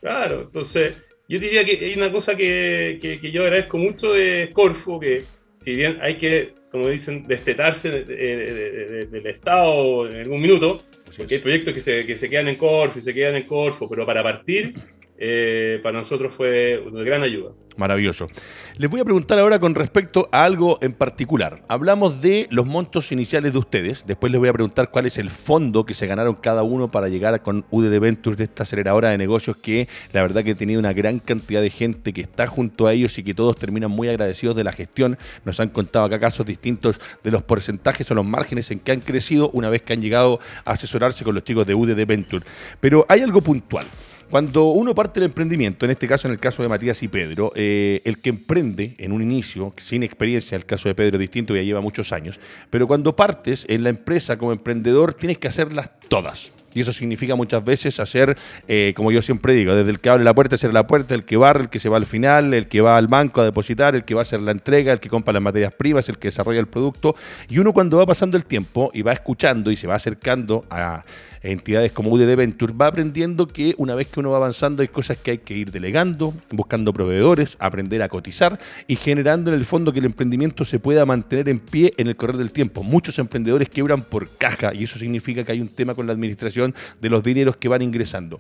[0.02, 0.96] Claro, entonces
[1.30, 5.24] yo diría que hay una cosa que, que, yo agradezco mucho de Corfo, que
[5.60, 10.80] si bien hay que, como dicen, destetarse del Estado en algún minuto,
[11.16, 13.88] porque hay proyectos que se, que se quedan en Corfo y se quedan en Corfo,
[13.88, 14.74] pero para partir
[15.22, 17.52] eh, para nosotros fue una gran ayuda.
[17.76, 18.28] Maravilloso.
[18.76, 21.62] Les voy a preguntar ahora con respecto a algo en particular.
[21.70, 24.06] Hablamos de los montos iniciales de ustedes.
[24.06, 27.08] Después les voy a preguntar cuál es el fondo que se ganaron cada uno para
[27.08, 30.80] llegar con UDD Ventures de esta aceleradora de negocios que la verdad que he tenido
[30.80, 34.10] una gran cantidad de gente que está junto a ellos y que todos terminan muy
[34.10, 35.18] agradecidos de la gestión.
[35.46, 39.00] Nos han contado acá casos distintos de los porcentajes o los márgenes en que han
[39.00, 42.46] crecido una vez que han llegado a asesorarse con los chicos de UDD Venture.
[42.82, 43.86] Pero hay algo puntual.
[44.30, 47.52] Cuando uno parte del emprendimiento, en este caso, en el caso de Matías y Pedro,
[47.56, 51.56] eh, el que emprende en un inicio, sin experiencia, el caso de Pedro es distinto,
[51.56, 52.40] ya lleva muchos años,
[52.70, 56.54] pero cuando partes en la empresa como emprendedor, tienes que hacerlas todas.
[56.74, 60.24] Y eso significa muchas veces hacer, eh, como yo siempre digo, desde el que abre
[60.24, 62.68] la puerta, hacer la puerta, el que barre, el que se va al final, el
[62.68, 65.10] que va al banco a depositar, el que va a hacer la entrega, el que
[65.10, 67.16] compra las materias primas, el que desarrolla el producto.
[67.50, 71.04] Y uno cuando va pasando el tiempo y va escuchando y se va acercando a
[71.42, 75.18] entidades como UDD Venture, va aprendiendo que una vez que uno va avanzando hay cosas
[75.18, 79.94] que hay que ir delegando, buscando proveedores, aprender a cotizar y generando en el fondo
[79.94, 82.84] que el emprendimiento se pueda mantener en pie en el correr del tiempo.
[82.84, 86.59] Muchos emprendedores quiebran por caja y eso significa que hay un tema con la administración
[87.02, 88.40] de los dineros que van ingresando.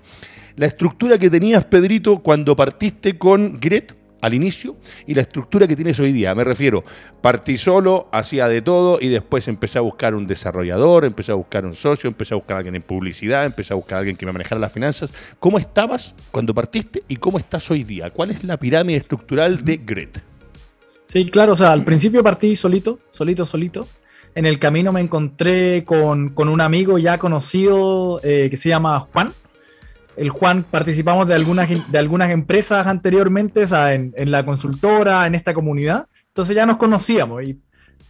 [0.56, 4.76] La estructura que tenías, Pedrito, cuando partiste con Gret, al inicio
[5.08, 6.36] y la estructura que tienes hoy día.
[6.36, 6.84] Me refiero,
[7.22, 11.66] partí solo, hacía de todo y después empecé a buscar un desarrollador, empecé a buscar
[11.66, 14.26] un socio, empecé a buscar a alguien en publicidad, empecé a buscar a alguien que
[14.26, 15.12] me manejara las finanzas.
[15.40, 18.10] ¿Cómo estabas cuando partiste y cómo estás hoy día?
[18.12, 20.24] ¿Cuál es la pirámide estructural de Gret?
[21.06, 23.88] Sí, claro, o sea, al principio partí solito, solito, solito.
[24.40, 29.34] En el camino me encontré con, un amigo ya conocido eh, que se llama Juan,
[30.16, 35.36] el Juan participamos de algunas, de algunas empresas anteriormente, o sea, en, la consultora, en
[35.36, 36.08] esta comunidad.
[36.28, 37.60] Entonces ya nos conocíamos y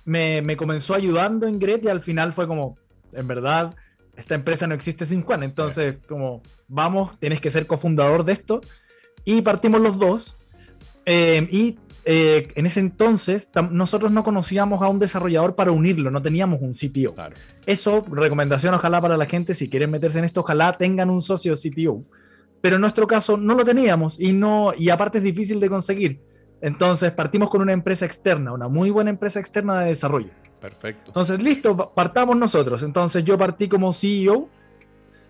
[0.05, 2.77] me, comenzó ayudando en Gret y al final fue como,
[3.11, 3.73] en verdad,
[4.15, 5.41] esta empresa no existe sin Juan.
[5.41, 8.61] Entonces, como, vamos, tienes que ser cofundador de esto.
[9.25, 10.35] Y partimos los dos.
[11.07, 16.21] Eh, y eh, en ese entonces nosotros no conocíamos a un desarrollador para unirlo, no
[16.21, 17.15] teníamos un CTO.
[17.65, 21.55] Eso, recomendación ojalá para la gente, si quieren meterse en esto, ojalá tengan un socio
[21.55, 22.03] CTO.
[22.61, 26.21] Pero en nuestro caso no lo teníamos y, no, y aparte es difícil de conseguir.
[26.61, 30.31] Entonces partimos con una empresa externa, una muy buena empresa externa de desarrollo.
[30.59, 31.03] Perfecto.
[31.07, 32.83] Entonces, listo, partamos nosotros.
[32.83, 34.49] Entonces yo partí como CEO.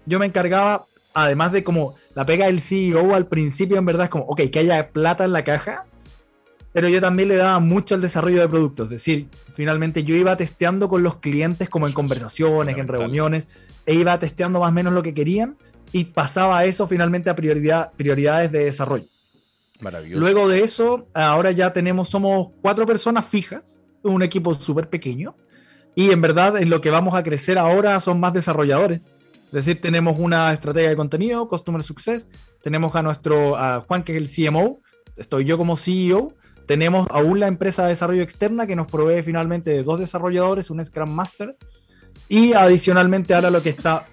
[0.05, 4.09] Yo me encargaba, además de como la pega del CEO al principio, en verdad es
[4.09, 5.85] como, ok, que haya plata en la caja
[6.71, 8.85] pero yo también le daba mucho al desarrollo de productos.
[8.85, 13.47] Es decir, finalmente yo iba testeando con los clientes como en conversaciones, en reuniones,
[13.85, 15.57] e iba testeando más o menos lo que querían
[15.91, 19.05] y pasaba eso finalmente a prioridad, prioridades de desarrollo.
[19.79, 20.19] Maravilloso.
[20.19, 25.35] Luego de eso, ahora ya tenemos, somos cuatro personas fijas, un equipo súper pequeño,
[25.95, 29.09] y en verdad en lo que vamos a crecer ahora son más desarrolladores.
[29.47, 32.29] Es decir, tenemos una estrategia de contenido, Customer Success,
[32.61, 34.81] tenemos a nuestro a Juan, que es el CMO,
[35.17, 36.33] estoy yo como CEO,
[36.69, 40.85] tenemos aún la empresa de desarrollo externa que nos provee finalmente de dos desarrolladores, un
[40.85, 41.57] Scrum Master.
[42.27, 44.05] Y adicionalmente ahora lo que está,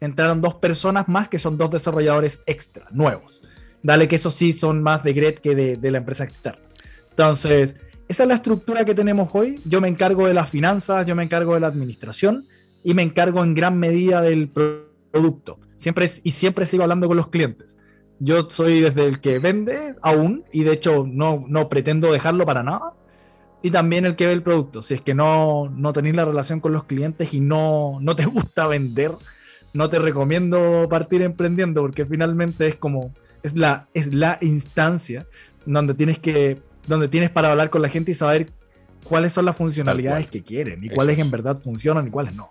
[0.00, 3.44] entraron dos personas más que son dos desarrolladores extra, nuevos.
[3.84, 6.60] Dale que esos sí son más de Gret que de, de la empresa externa.
[7.10, 7.76] Entonces,
[8.08, 9.60] esa es la estructura que tenemos hoy.
[9.64, 12.48] Yo me encargo de las finanzas, yo me encargo de la administración
[12.82, 15.60] y me encargo en gran medida del producto.
[15.76, 17.76] Siempre y siempre sigo hablando con los clientes.
[18.20, 22.62] Yo soy desde el que vende aún y de hecho no, no pretendo dejarlo para
[22.62, 22.92] nada.
[23.62, 24.82] Y también el que ve el producto.
[24.82, 28.24] Si es que no, no tenéis la relación con los clientes y no, no te
[28.26, 29.12] gusta vender,
[29.72, 35.26] no te recomiendo partir emprendiendo porque finalmente es como, es la, es la instancia
[35.64, 38.50] donde tienes que, donde tienes para hablar con la gente y saber
[39.04, 42.50] cuáles son las funcionalidades que quieren y cuáles en verdad funcionan y cuáles no.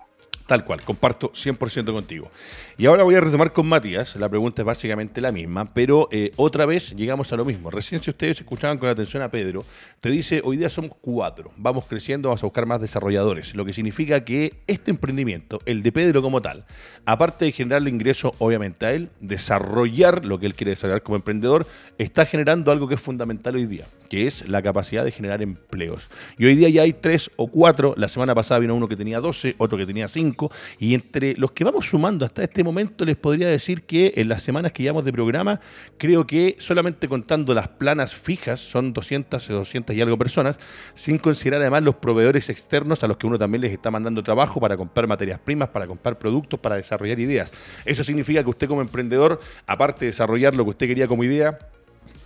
[0.50, 2.32] Tal cual, comparto 100% contigo.
[2.76, 6.32] Y ahora voy a retomar con Matías, la pregunta es básicamente la misma, pero eh,
[6.38, 7.70] otra vez llegamos a lo mismo.
[7.70, 9.64] Recién si ustedes escuchaban con atención a Pedro,
[10.02, 13.74] te dice, hoy día somos cuatro, vamos creciendo, vamos a buscar más desarrolladores, lo que
[13.74, 16.66] significa que este emprendimiento, el de Pedro como tal,
[17.06, 21.68] aparte de generarle ingreso obviamente a él, desarrollar lo que él quiere desarrollar como emprendedor,
[22.00, 26.10] está generando algo que es fundamental hoy día, que es la capacidad de generar empleos.
[26.38, 29.20] Y hoy día ya hay tres o cuatro, la semana pasada vino uno que tenía
[29.20, 33.16] 12, otro que tenía 5, y entre los que vamos sumando hasta este momento les
[33.16, 35.62] podría decir que en las semanas que llevamos de programa,
[35.98, 40.58] creo que solamente contando las planas fijas, son 200 o 200 y algo personas,
[40.94, 44.60] sin considerar además los proveedores externos a los que uno también les está mandando trabajo
[44.60, 47.52] para comprar materias primas, para comprar productos, para desarrollar ideas.
[47.86, 51.60] Eso significa que usted como emprendedor, aparte de desarrollar lo que usted quería como idea,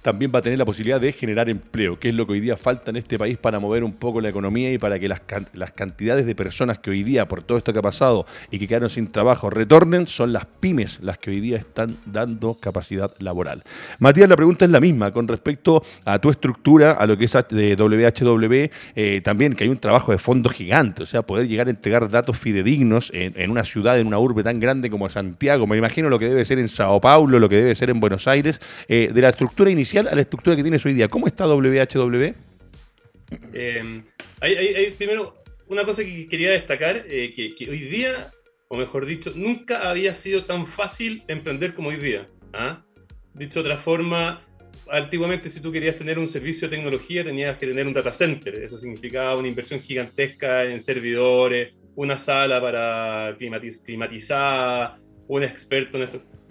[0.04, 2.58] también va a tener la posibilidad de generar empleo, que es lo que hoy día
[2.58, 5.22] falta en este país para mover un poco la economía y para que las,
[5.54, 8.68] las cantidades de personas que hoy día, por todo esto que ha pasado y que
[8.68, 13.63] quedaron sin trabajo, retornen, son las pymes las que hoy día están dando capacidad laboral.
[14.00, 17.34] Matías, la pregunta es la misma con respecto a tu estructura, a lo que es
[17.50, 21.68] de WHW, eh, también que hay un trabajo de fondo gigante, o sea, poder llegar
[21.68, 25.78] a entregar datos fidedignos en, una ciudad, en una urbe tan grande como Santiago, me
[25.78, 28.60] imagino lo que debe ser en Sao Paulo, lo que debe ser en Buenos Aires,
[28.89, 31.08] eh, de la estructura inicial a la estructura que tienes hoy día.
[31.08, 32.34] ¿Cómo está WHW?
[34.42, 35.36] Hay, primero
[35.68, 38.32] una cosa que quería destacar, eh, que, hoy día,
[38.68, 42.28] o mejor dicho, nunca había sido tan fácil emprender como hoy día.
[42.54, 42.84] ¿ah?
[43.34, 44.42] Dicho de otra forma,
[44.90, 48.60] antiguamente si tú querías tener un servicio de tecnología tenías que tener un data center.
[48.60, 56.00] Eso significaba una inversión gigantesca en servidores, una sala para climatizar, un experto.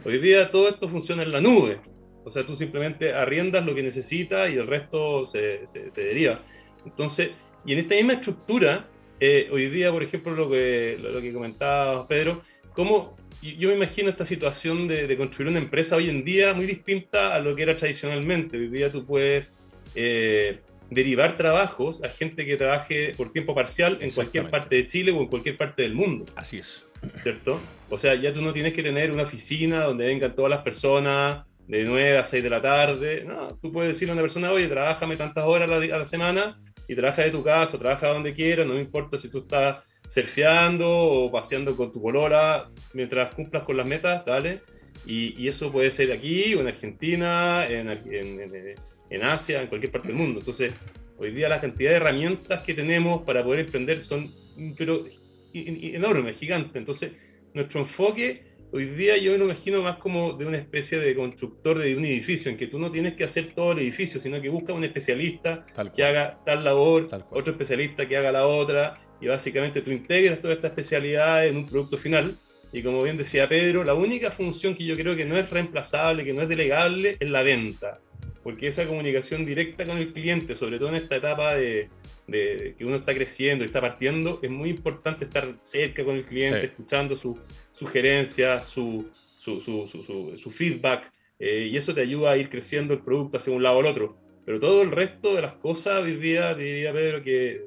[0.05, 1.79] Hoy día todo esto funciona en la nube.
[2.25, 6.41] O sea, tú simplemente arriendas lo que necesitas y el resto se, se, deriva.
[6.85, 7.31] Entonces,
[7.65, 8.89] y en esta misma estructura,
[9.21, 12.43] eh, hoy día, por ejemplo, lo que, lo, que comentaba Pedro,
[12.75, 17.35] cómo yo me imagino esta situación de, construir una empresa hoy en día muy distinta
[17.35, 18.57] a lo que era tradicionalmente.
[18.57, 19.53] Hoy día tú puedes
[19.97, 20.61] eh,
[20.91, 25.21] derivar trabajos a gente que trabaje por tiempo parcial en cualquier parte de Chile o
[25.21, 26.27] en cualquier parte del mundo.
[26.37, 26.87] Así es.
[27.23, 27.61] ¿Cierto?
[27.91, 31.45] O sea, ya tú no tienes que tener una oficina donde vengan todas las personas
[31.67, 33.25] de 9 a 6 de la tarde.
[33.25, 36.95] No, tú puedes decirle a una persona, oye, trabájame tantas horas a la, semana y
[36.95, 41.33] trabaja de tu casa, trabaja donde quieras, no me importa si tú estás surfeando o
[41.33, 44.61] paseando con tu colora, mientras cumplas con las metas, dale.
[45.07, 48.77] Y, eso puede ser aquí o en Argentina, en, en,
[49.11, 50.41] en, Asia, en cualquier parte del mundo.
[50.41, 50.75] Entonces,
[51.19, 54.29] hoy día la cantidad de herramientas que tenemos para poder emprender son
[54.77, 55.05] pero
[55.55, 56.77] enormes, gigantes.
[56.77, 57.13] Entonces,
[57.55, 61.79] nuestro enfoque hoy día yo me lo imagino más como de una especie de constructor
[61.79, 64.49] de un edificio, en que tú no tienes que hacer todo el edificio, sino que
[64.49, 65.65] busca un especialista
[65.95, 70.55] que haga tal labor, otro especialista que haga la otra, y básicamente tú integras toda
[70.55, 72.35] esta especialidad en un producto final.
[72.73, 76.25] Y como bien decía Pedro, la única función que yo creo que no es reemplazable,
[76.25, 78.01] que no es delegable, es la venta.
[78.43, 81.91] Porque esa comunicación directa con el cliente, sobre todo en esta etapa de,
[82.27, 86.25] de que uno está creciendo y está partiendo, es muy importante estar cerca con el
[86.25, 87.37] cliente, escuchando sus
[87.83, 93.01] sugerencias, su, su, su, su feedback, eh, y eso te ayuda a ir creciendo el
[93.01, 94.17] producto hacia un lado al otro.
[94.45, 97.67] Pero todo el resto de las cosas, diría, diría Pedro, que,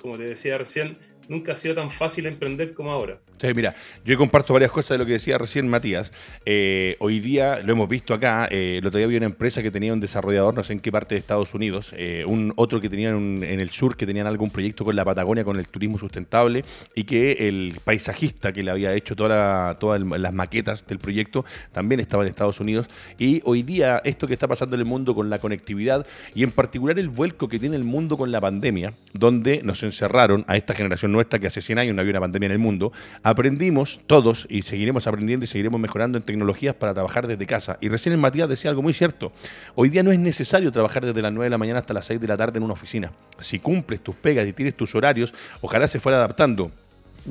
[0.00, 0.98] como te decía recién,
[1.28, 3.20] nunca ha sido tan fácil emprender como ahora.
[3.40, 3.72] Sí, mira,
[4.04, 6.10] yo comparto varias cosas de lo que decía recién Matías.
[6.44, 9.70] Eh, hoy día lo hemos visto acá, eh, el otro día había una empresa que
[9.70, 12.88] tenía un desarrollador, no sé en qué parte de Estados Unidos, eh, un otro que
[12.88, 16.64] tenían en el sur, que tenían algún proyecto con la Patagonia, con el turismo sustentable,
[16.96, 22.00] y que el paisajista que le había hecho toda todas las maquetas del proyecto también
[22.00, 22.88] estaba en Estados Unidos.
[23.18, 26.50] Y hoy día esto que está pasando en el mundo con la conectividad, y en
[26.50, 30.74] particular el vuelco que tiene el mundo con la pandemia, donde nos encerraron a esta
[30.74, 32.92] generación nuestra que hace 100 años no había una pandemia en el mundo,
[33.28, 37.76] aprendimos todos y seguiremos aprendiendo y seguiremos mejorando en tecnologías para trabajar desde casa.
[37.80, 39.32] Y recién el Matías decía algo muy cierto.
[39.74, 42.20] Hoy día no es necesario trabajar desde las 9 de la mañana hasta las 6
[42.20, 43.12] de la tarde en una oficina.
[43.38, 46.70] Si cumples tus pegas y tienes tus horarios, ojalá se fuera adaptando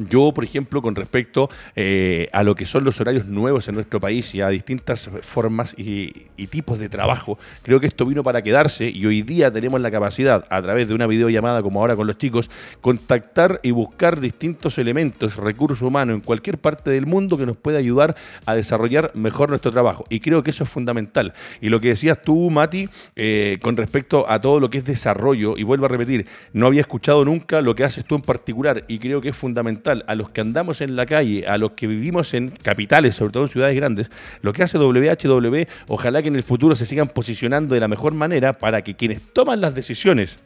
[0.09, 3.99] yo, por ejemplo, con respecto eh, a lo que son los horarios nuevos en nuestro
[3.99, 6.11] país y a distintas formas y,
[6.47, 10.45] tipos de trabajo, creo que esto vino para quedarse y hoy día tenemos la capacidad,
[10.49, 15.35] a través de una videollamada como ahora con los chicos, contactar y buscar distintos elementos,
[15.35, 19.71] recursos humanos en cualquier parte del mundo que nos pueda ayudar a desarrollar mejor nuestro
[19.71, 20.05] trabajo.
[20.09, 21.33] Y creo que eso es fundamental.
[21.59, 25.57] Y lo que decías tú, Mati, eh, con respecto a todo lo que es desarrollo,
[25.57, 28.99] y vuelvo a repetir, no había escuchado nunca lo que haces tú en particular y
[28.99, 32.33] creo que es fundamental a los que andamos en la calle, a los que vivimos
[32.33, 34.11] en capitales, sobre todo en ciudades grandes,
[34.41, 38.13] lo que hace WHW, ojalá que en el futuro se sigan posicionando de la mejor
[38.13, 40.39] manera para que quienes toman las decisiones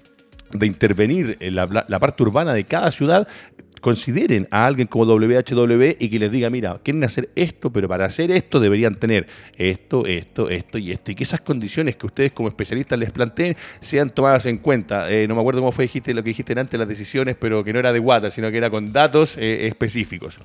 [0.54, 1.68] de intervenir en la,
[2.00, 3.28] parte urbana de cada ciudad
[3.82, 8.06] consideren a alguien como WHW y que les diga, mira, quieren hacer esto, pero para
[8.06, 9.28] hacer esto deberían tener
[9.58, 11.12] esto, esto, esto y esto.
[11.12, 15.12] Y que esas condiciones que ustedes como especialistas les planteen sean tomadas en cuenta.
[15.12, 17.74] Eh, no me acuerdo cómo fue dijiste, lo que dijiste antes, las decisiones, pero que
[17.74, 20.40] no era de guata, sino que era con datos eh, específicos.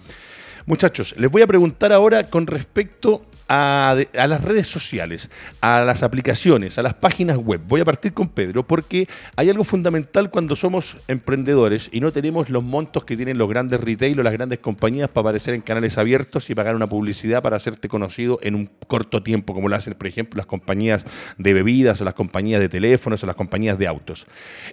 [0.64, 5.30] Muchachos, les voy a preguntar ahora con respecto a, las redes sociales,
[5.61, 7.61] a las aplicaciones, a las páginas web.
[7.66, 12.51] Voy a partir con Pedro porque hay algo fundamental cuando somos emprendedores y no tenemos
[12.51, 15.99] los montos que tienen los grandes retail o las grandes compañías para aparecer en canales
[15.99, 19.94] abiertos y pagar una publicidad para hacerte conocido en un corto tiempo, como lo hacen,
[19.94, 21.05] por ejemplo, las compañías
[21.38, 24.26] de bebidas o las compañías de teléfonos o las compañías de autos.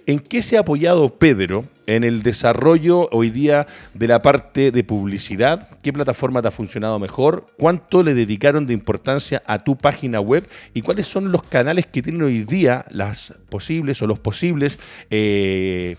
[0.06, 4.84] ¿En qué se ha apoyado Pedro en el desarrollo hoy día de la parte de
[4.84, 5.68] publicidad?
[5.82, 7.46] ¿Qué plataforma te ha funcionado mejor?
[7.58, 10.48] ¿Cuánto le dedicaron de importancia a tu página web?
[10.72, 14.78] ¿Y cuáles son los canales que tienen hoy día las posibles o los posibles
[15.10, 15.96] eh,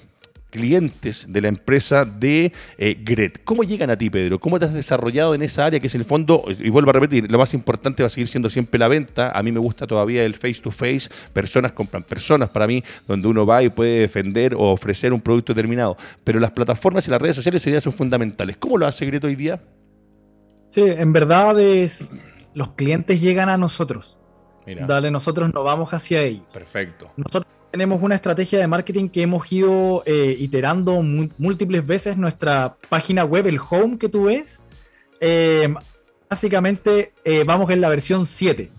[0.55, 3.43] clientes de la empresa de eh, Gret.
[3.43, 4.39] ¿Cómo llegan a ti, Pedro?
[4.39, 6.45] ¿Cómo te has desarrollado en esa área que es el fondo?
[6.47, 9.37] Y vuelvo a repetir, lo más importante va a seguir siendo siempre la venta.
[9.37, 11.09] A mí me gusta todavía el face to face.
[11.33, 15.53] Personas compran personas para mí, donde uno va y puede defender o ofrecer un producto
[15.53, 15.97] determinado.
[16.23, 18.55] Pero las plataformas y las redes sociales hoy día son fundamentales.
[18.55, 19.61] ¿Cómo lo hace Gret hoy día?
[20.69, 22.15] Sí, en verdad es
[22.53, 24.17] los clientes llegan a nosotros.
[24.87, 26.45] Dale, nosotros no vamos hacia ellos.
[26.51, 27.11] Perfecto.
[27.17, 27.45] Nosotros
[27.76, 32.15] tenemos una estrategia de marketing que hemos ido eh, iterando múltiples veces.
[32.15, 34.63] Nuestra página web, el home que tú ves,
[35.19, 35.73] eh,
[36.30, 38.71] básicamente eh, vamos en la versión 7.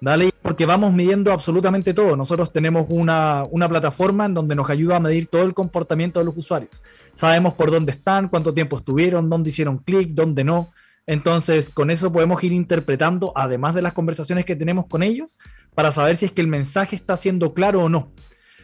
[0.00, 2.16] Dale, porque vamos midiendo absolutamente todo.
[2.16, 6.26] Nosotros tenemos una, una, plataforma en donde nos ayuda a medir todo el comportamiento de
[6.26, 6.84] los usuarios.
[7.16, 10.70] Sabemos por dónde están, cuánto tiempo estuvieron, dónde hicieron clic, dónde no.
[11.04, 15.36] Entonces, con eso podemos ir interpretando, además de las conversaciones que tenemos con ellos,
[15.80, 18.12] para saber si es que el mensaje está siendo claro o no.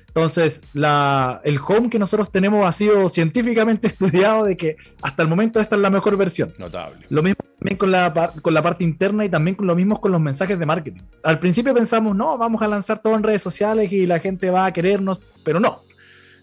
[0.08, 5.58] Entonces, el home que nosotros tenemos ha sido científicamente estudiado de que hasta el momento
[5.58, 6.52] esta es la mejor versión.
[6.58, 7.06] Notable.
[7.08, 10.12] Lo mismo también con la, con la parte interna y también con lo mismo con
[10.12, 11.00] los mensajes de marketing.
[11.22, 14.66] Al principio pensamos, no, vamos a lanzar todo en redes sociales y la gente va
[14.66, 15.80] a querernos, pero no.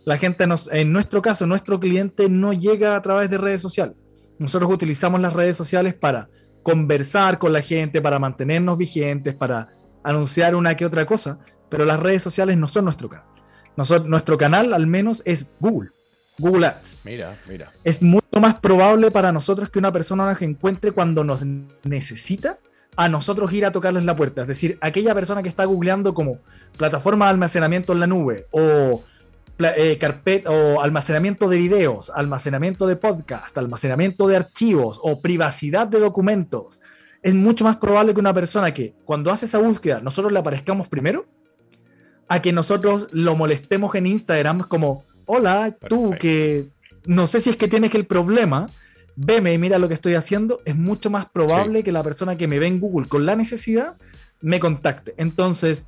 [0.06, 4.04] La gente, nos, en nuestro caso, nuestro cliente no llega a través de redes sociales.
[4.40, 6.30] Nosotros utilizamos las redes sociales para
[6.64, 9.70] conversar con la gente, para mantenernos vigentes, para
[10.04, 11.40] anunciar una que otra cosa,
[11.70, 13.26] pero las redes sociales no son nuestro canal.
[14.06, 15.92] nuestro canal al menos es Google.
[16.38, 17.00] Google Ads.
[17.04, 17.72] Mira, mira.
[17.84, 21.44] Es mucho más probable para nosotros que una persona nos encuentre cuando nos
[21.84, 22.60] necesita
[22.96, 24.42] a nosotros ir a tocarles la puerta.
[24.42, 26.40] Es decir, aquella persona que está googleando como
[26.78, 29.04] plataforma de almacenamiento en la nube o
[29.60, 36.00] eh, carpeta o almacenamiento de videos, almacenamiento de podcast, almacenamiento de archivos o privacidad de
[36.00, 36.82] documentos
[37.24, 40.88] es mucho más probable que una persona que cuando hace esa búsqueda nosotros le aparezcamos
[40.90, 41.26] primero,
[42.28, 46.68] a que nosotros lo molestemos en Instagram como, hola, tú que
[47.06, 48.70] no sé si es que tienes el problema,
[49.16, 52.48] veme y mira lo que estoy haciendo, es mucho más probable que la persona que
[52.48, 53.96] me ve en Google con la necesidad
[54.42, 55.14] me contacte.
[55.18, 55.86] Entonces,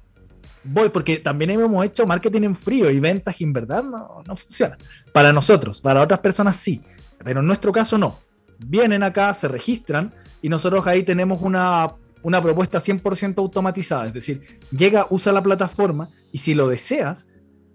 [0.63, 4.35] voy, porque también hemos hecho marketing en frío y ventas y en verdad no, no
[4.35, 4.77] funciona.
[5.11, 6.81] Para nosotros, para otras personas sí,
[7.23, 8.19] pero en nuestro caso no.
[8.59, 10.13] Vienen acá, se registran
[10.45, 14.05] y nosotros ahí tenemos una, una propuesta 100% automatizada.
[14.05, 17.27] Es decir, llega, usa la plataforma y si lo deseas,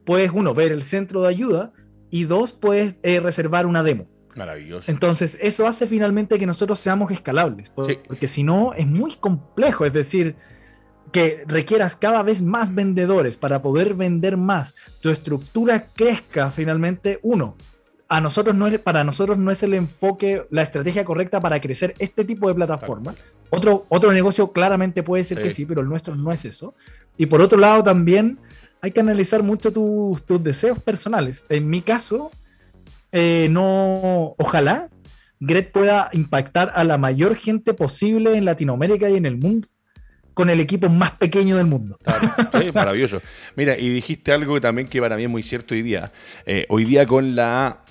[0.05, 1.73] puedes, uno, ver el centro de ayuda
[2.11, 4.07] y dos, puedes eh, reservar una demo.
[4.37, 4.89] Maravilloso.
[4.89, 9.85] Entonces, eso hace finalmente que nosotros seamos escalables, porque si no, es muy complejo.
[9.85, 10.37] Es decir,
[11.11, 17.57] que requieras cada vez más vendedores para poder vender más, tu estructura crezca finalmente, uno,
[18.11, 21.95] a nosotros no es, para nosotros no es el enfoque, la estrategia correcta para crecer
[22.01, 23.15] este tipo de plataforma.
[23.51, 26.75] Otro, otro negocio claramente puede ser que sí, pero el nuestro no es eso.
[27.17, 28.41] Y por otro lado también
[28.83, 31.45] hay que analizar mucho tus, tus deseos personales.
[31.49, 32.33] En mi caso,
[33.13, 34.89] eh, no, ojalá
[35.39, 39.69] Gret pueda impactar a la mayor gente posible en Latinoamérica y en el mundo
[40.41, 41.99] con el equipo más pequeño del mundo.
[42.75, 43.21] maravilloso.
[43.57, 46.13] Mira, y dijiste algo también que para mí es muy cierto hoy día.
[46.47, 47.83] Eh, hoy día con la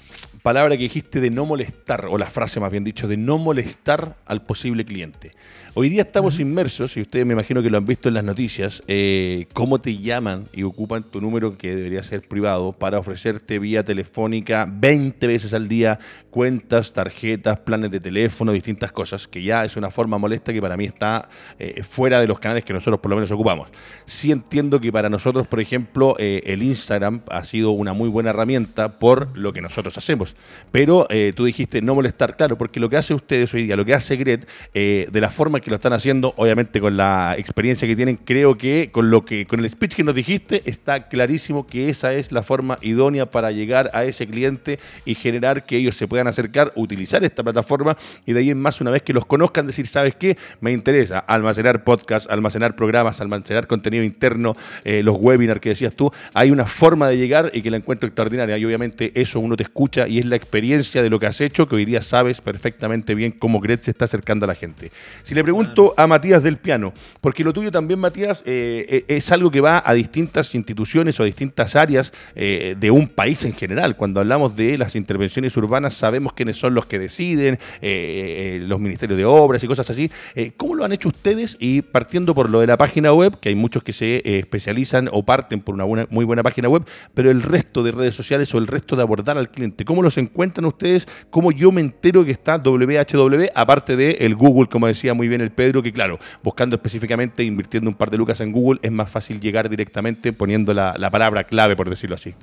[0.41, 4.17] palabra que dijiste de no molestar, o la frase más bien dicho, de no molestar
[4.25, 5.31] al posible cliente.
[5.75, 8.81] Hoy día estamos inmersos, y ustedes me imagino que lo han visto en las noticias,
[8.87, 13.83] eh, cómo te llaman y ocupan tu número que debería ser privado para ofrecerte vía
[13.83, 19.77] telefónica 20 veces al día cuentas, tarjetas, planes de teléfono, distintas cosas, que ya es
[19.77, 23.09] una forma molesta que para mí está eh, fuera de los canales que nosotros por
[23.09, 23.69] lo menos ocupamos.
[24.05, 28.31] Sí entiendo que para nosotros, por ejemplo, eh, el Instagram ha sido una muy buena
[28.31, 30.28] herramienta por lo que nosotros hacemos,
[30.71, 33.93] pero tú dijiste no molestar, claro, porque lo que hace ustedes hoy día, lo que
[33.93, 38.17] hace Gret, de la forma que lo están haciendo, obviamente con la experiencia que tienen,
[38.17, 42.13] creo que con lo que con el speech que nos dijiste está clarísimo que esa
[42.13, 46.27] es la forma idónea para llegar a ese cliente y generar que ellos se puedan
[46.27, 49.87] acercar, utilizar esta plataforma y de ahí en más una vez que los conozcan decir,
[49.87, 50.37] ¿sabes qué?
[50.61, 56.11] Me interesa almacenar podcast, almacenar programas, almacenar contenido interno, eh, los webinars que decías tú,
[56.33, 59.63] hay una forma de llegar y que la encuentro extraordinaria y obviamente eso uno te
[59.63, 63.15] escucha y es la experiencia de lo que has hecho que hoy día sabes perfectamente
[63.15, 64.91] bien cómo Gret se está acercando a la gente.
[65.23, 69.31] Si le pregunto a Matías del piano, porque lo tuyo también, Matías, eh, eh, es
[69.31, 73.53] algo que va a distintas instituciones o a distintas áreas eh, de un país en
[73.53, 73.95] general.
[73.95, 79.25] Cuando hablamos de las intervenciones urbanas, sabemos quiénes son los que deciden, los ministerios de
[79.25, 80.11] obras y cosas así.
[80.57, 81.57] ¿Cómo lo han hecho ustedes?
[81.59, 85.23] Y partiendo por lo de la página web, que hay muchos que se especializan o
[85.23, 88.67] parten por una muy buena página web, pero el resto de redes sociales o el
[88.67, 91.07] resto de abordar al cliente, ¿cómo los encuentran ustedes?
[91.29, 95.39] ¿Cómo yo me entero que está WHW, aparte de el Google, como decía muy bien?
[95.41, 99.09] el Pedro que, claro, buscando específicamente, invirtiendo un par de lucas en Google, es más
[99.09, 102.33] fácil llegar directamente poniendo la, palabra clave, por decirlo así.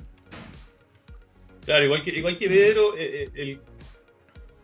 [1.65, 3.59] Claro, igual que, igual que Pedro, eh, eh,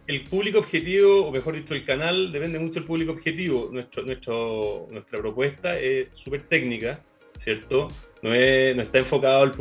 [0.08, 3.70] el, público objetivo, o mejor dicho, el canal, depende mucho del público objetivo.
[3.72, 7.02] Nuestra propuesta es súper técnica,
[7.40, 7.90] ¿cierto?
[8.22, 9.52] No, es, no está enfocado al,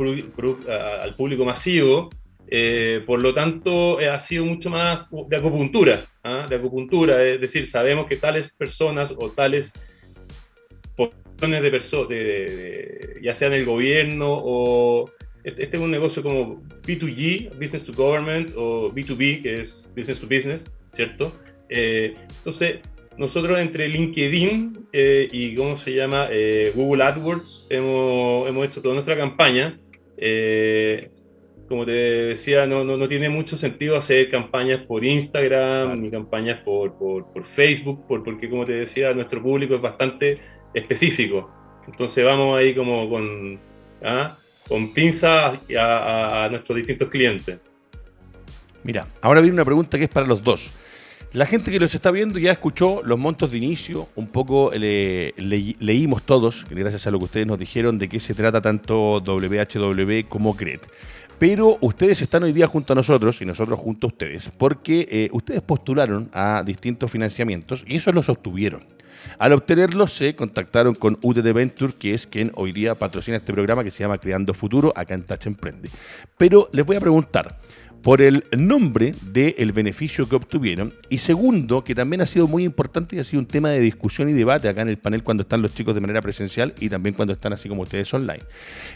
[1.03, 2.09] al público masivo,
[2.55, 6.45] eh, por lo tanto, eh, ha sido mucho más de acupuntura, ¿ah?
[6.47, 9.73] de acupuntura, es decir, sabemos que tales personas o tales
[10.95, 12.09] posiciones de personas,
[13.23, 15.09] ya sea en el gobierno o
[15.43, 20.19] este, este es un negocio como B2G, Business to Government, o B2B, que es Business
[20.19, 21.33] to Business, ¿cierto?
[21.69, 22.81] Eh, entonces,
[23.17, 26.29] nosotros entre LinkedIn y, ¿cómo se llama?
[26.75, 29.79] Google AdWords hemos, hemos, hecho toda nuestra campaña
[31.67, 36.59] como te decía, no, no, no, tiene mucho sentido hacer campañas por Instagram ni campañas
[36.61, 40.39] por, por, por Facebook, por, porque como te decía, nuestro público es bastante
[40.73, 41.49] específico.
[41.87, 43.59] Entonces vamos ahí como con,
[44.03, 44.35] ¿ah?
[44.67, 47.59] con pinzas a, a, nuestros distintos clientes.
[48.83, 50.73] Mira, ahora viene una pregunta que es para los dos.
[51.33, 56.21] La gente que los está viendo ya escuchó los montos de inicio, un poco leímos
[56.21, 60.55] todos, gracias a lo que ustedes nos dijeron, de qué se trata tanto WHW como
[60.55, 60.81] CRED.
[61.45, 65.29] Pero ustedes están hoy día junto a nosotros y nosotros junto a ustedes, porque eh,
[65.33, 68.79] ustedes postularon a distintos financiamientos y esos los obtuvieron.
[69.39, 73.83] Al obtenerlos se contactaron con UTD Venture, que es quien hoy día patrocina este programa
[73.83, 75.89] que se llama Creando Futuro acá en Touch Emprende.
[76.37, 77.59] Pero les voy a preguntar,
[78.03, 83.15] por el nombre del beneficio que obtuvieron y segundo, que también ha sido muy importante
[83.15, 85.61] y ha sido un tema de discusión y debate acá en el panel cuando están
[85.61, 88.43] los chicos de manera presencial y también cuando están así como ustedes online.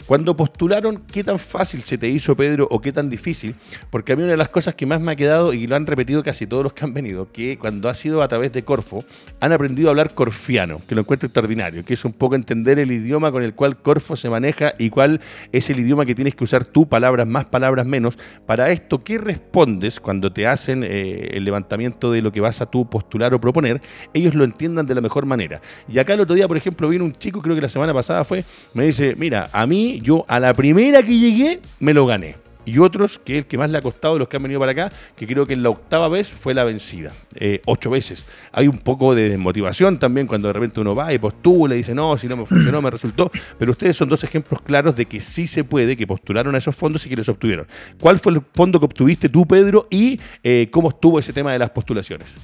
[0.04, 3.54] Cuando postularon, ¿qué tan fácil se te hizo, Pedro, o qué tan difícil?
[3.90, 5.86] Porque a mí una de las cosas que más me ha quedado y lo han
[5.86, 9.04] repetido casi todos los que han venido, que cuando ha sido a través de Corfo,
[9.40, 12.92] han aprendido a hablar corfiano, que lo encuentro extraordinario, que es un poco entender el
[12.92, 16.44] idioma con el cual Corfo se maneja y cuál es el idioma que tienes que
[16.44, 18.18] usar tú, palabras más, palabras menos.
[18.44, 22.66] Para esto, ¿qué respondes cuando te hacen eh, el levantamiento de lo que vas a
[22.66, 23.80] tú postular o proponer?
[24.14, 25.60] Ellos lo entiendan de la mejor manera.
[25.88, 28.24] Y acá el otro día, por ejemplo, vino un chico, creo que la semana pasada
[28.24, 28.44] fue,
[28.74, 32.78] me dice, mira, a mí, yo a la primera que llegué, me lo gané y
[32.78, 34.72] otros, que es el que más le ha costado de los que han venido para
[34.72, 38.26] acá, que creo que en la octava vez fue la vencida, eh, ocho veces.
[38.52, 41.94] Hay un poco de desmotivación también cuando de repente uno va y postula y dice,
[41.94, 45.20] no, si no me funcionó, me resultó, pero ustedes son dos ejemplos claros de que
[45.20, 47.66] sí se puede, que postularon a esos fondos y que los obtuvieron.
[47.98, 51.58] ¿Cuál fue el fondo que obtuviste tú, Pedro, y eh, cómo estuvo ese tema de
[51.58, 52.36] las postulaciones?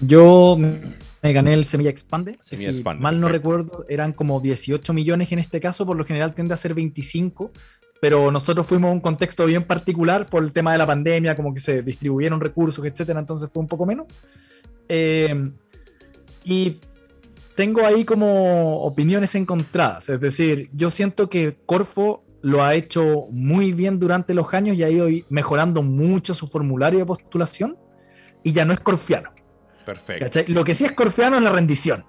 [0.00, 0.58] Yo
[1.24, 2.36] me gané el Semilla Expande.
[2.42, 6.52] si mal no recuerdo, eran como 18 millones en este caso, por lo general tiende
[6.52, 7.50] a ser 25,
[8.04, 11.54] pero nosotros fuimos a un contexto bien particular por el tema de la pandemia, como
[11.54, 14.08] que se distribuyeron recursos, etcétera, entonces fue un poco menos.
[14.90, 15.50] Eh,
[16.44, 16.80] y
[17.56, 23.72] tengo ahí como opiniones encontradas, es decir, yo siento que Corfo lo ha hecho muy
[23.72, 27.78] bien durante los años y ha ido mejorando mucho su formulario de postulación
[28.42, 29.30] y ya no es corfiano.
[29.86, 30.40] Perfecto.
[30.48, 32.04] Lo que sí es corfiano es la rendición.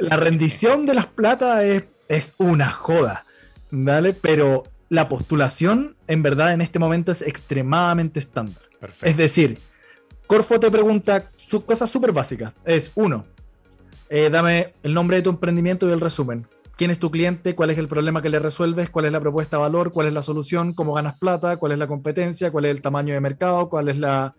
[0.00, 3.26] La rendición de las platas es, es una joda,
[3.70, 4.12] ¿vale?
[4.12, 8.62] Pero la postulación en verdad en este momento es extremadamente estándar.
[9.02, 9.58] Es decir,
[10.26, 11.22] Corfo te pregunta
[11.66, 12.52] cosas súper básicas.
[12.64, 13.24] Es uno,
[14.08, 16.46] eh, dame el nombre de tu emprendimiento y el resumen.
[16.76, 17.54] ¿Quién es tu cliente?
[17.54, 18.90] ¿Cuál es el problema que le resuelves?
[18.90, 19.92] ¿Cuál es la propuesta de valor?
[19.92, 20.72] ¿Cuál es la solución?
[20.72, 21.56] ¿Cómo ganas plata?
[21.56, 22.50] ¿Cuál es la competencia?
[22.50, 23.68] ¿Cuál es el tamaño de mercado?
[23.68, 24.34] ¿Cuál es la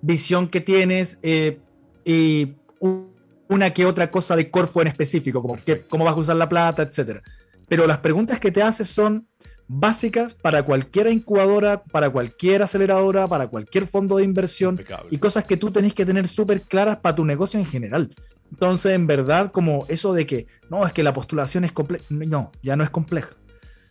[0.00, 1.18] visión que tienes?
[1.22, 1.58] Eh,
[2.04, 2.54] y
[3.48, 5.56] una que otra cosa de Corfo en específico, como
[5.88, 7.22] cómo vas a usar la plata, etcétera.
[7.68, 9.26] Pero las preguntas que te haces son
[9.72, 15.56] básicas para cualquier incubadora, para cualquier aceleradora, para cualquier fondo de inversión y cosas que
[15.56, 18.12] tú tenés que tener súper claras para tu negocio en general.
[18.50, 22.50] Entonces, en verdad, como eso de que no, es que la postulación es compleja, no,
[22.64, 23.36] ya no es compleja.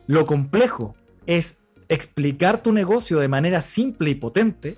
[0.06, 4.78] Lo complejo es explicar tu negocio de manera simple y potente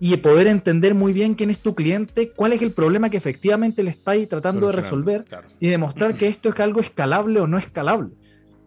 [0.00, 3.82] y poder entender muy bien quién es tu cliente, cuál es el problema que efectivamente
[3.82, 5.24] le estáis tratando de resolver
[5.60, 8.10] y demostrar que esto es algo escalable o no escalable.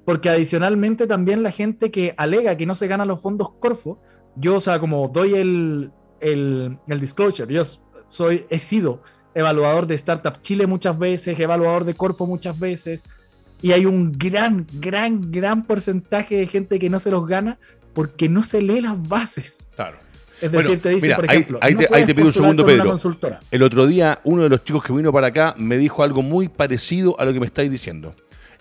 [0.05, 3.99] Porque adicionalmente también la gente que alega que no se ganan los fondos Corfo,
[4.35, 7.63] yo, o sea, como doy el, el, el disclosure, yo
[8.07, 9.01] soy, he sido
[9.33, 13.03] evaluador de Startup Chile muchas veces, evaluador de Corfo muchas veces,
[13.61, 17.57] y hay un gran, gran, gran porcentaje de gente que no se los gana
[17.93, 19.65] porque no se lee las bases.
[19.75, 19.97] Claro.
[20.41, 22.95] Es decir, te dice, por ejemplo, ahí, te, ahí te, pido un segundo, Pedro.
[23.51, 26.49] El otro día, uno de los chicos que vino para acá me dijo algo muy
[26.49, 28.13] parecido a lo que me estáis diciendo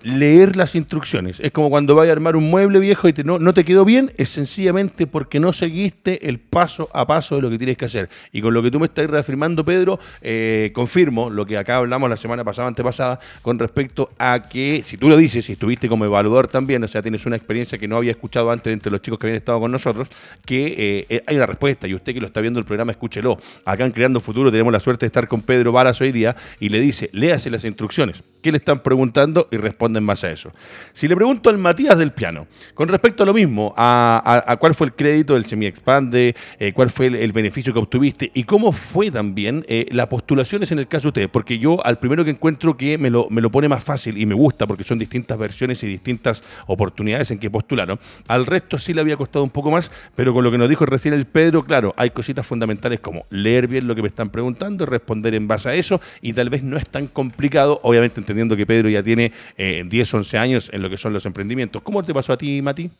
[0.05, 1.40] leer las instrucciones.
[1.40, 3.84] Es como cuando vayas a armar un mueble viejo y te, no, no, te quedó
[3.84, 7.86] bien, es sencillamente porque no seguiste el paso a paso de lo que tienes que
[7.86, 8.11] hacer.
[8.30, 12.11] Y con lo que tú me estás reafirmando, Pedro, eh, confirmo lo que acá hablamos
[12.11, 16.05] la semana pasada, antepasada, con respecto a que, si tú lo dices, si estuviste como
[16.05, 19.18] evaluador también, o sea, tienes una experiencia que no había escuchado antes entre los chicos
[19.18, 20.09] que habían estado con nosotros,
[20.44, 23.38] que eh, hay una respuesta y usted que lo está viendo el programa, escúchelo.
[23.64, 26.68] Acá en Creando Futuro tenemos la suerte de estar con Pedro Varas hoy día y
[26.68, 28.22] le dice, léase las instrucciones.
[28.42, 29.48] ¿Qué le están preguntando?
[29.50, 30.53] Y responde en base a eso.
[30.92, 34.88] Si le pregunto al Matías del piano, con respecto a lo mismo, a, cuál fue
[34.88, 39.64] el crédito del semi-expande, eh, cuál fue el, beneficio que obtuviste y cómo fue también
[39.68, 42.97] eh, las postulaciones en el caso de ustedes, porque yo al primero que encuentro que
[42.97, 45.86] me lo, me lo pone más fácil y me gusta porque son distintas versiones y
[45.86, 50.32] distintas oportunidades en que postularon, al resto sí le había costado un poco más, pero
[50.32, 53.86] con lo que nos dijo recién el Pedro, claro, hay cositas fundamentales como leer bien
[53.86, 56.88] lo que me están preguntando, responder en base a eso y tal vez no es
[56.88, 60.97] tan complicado, obviamente entendiendo que Pedro ya tiene eh, 10, 11 años en lo que
[60.97, 61.82] son los emprendimientos.
[61.82, 62.91] ¿Cómo te pasó a ti, Mati?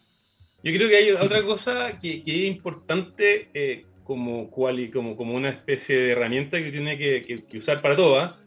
[0.65, 5.97] Yo creo que hay otra cosa que, es importante eh, como, como, como una especie
[5.97, 8.39] de herramienta que tiene que, usar para todo, ¿ah?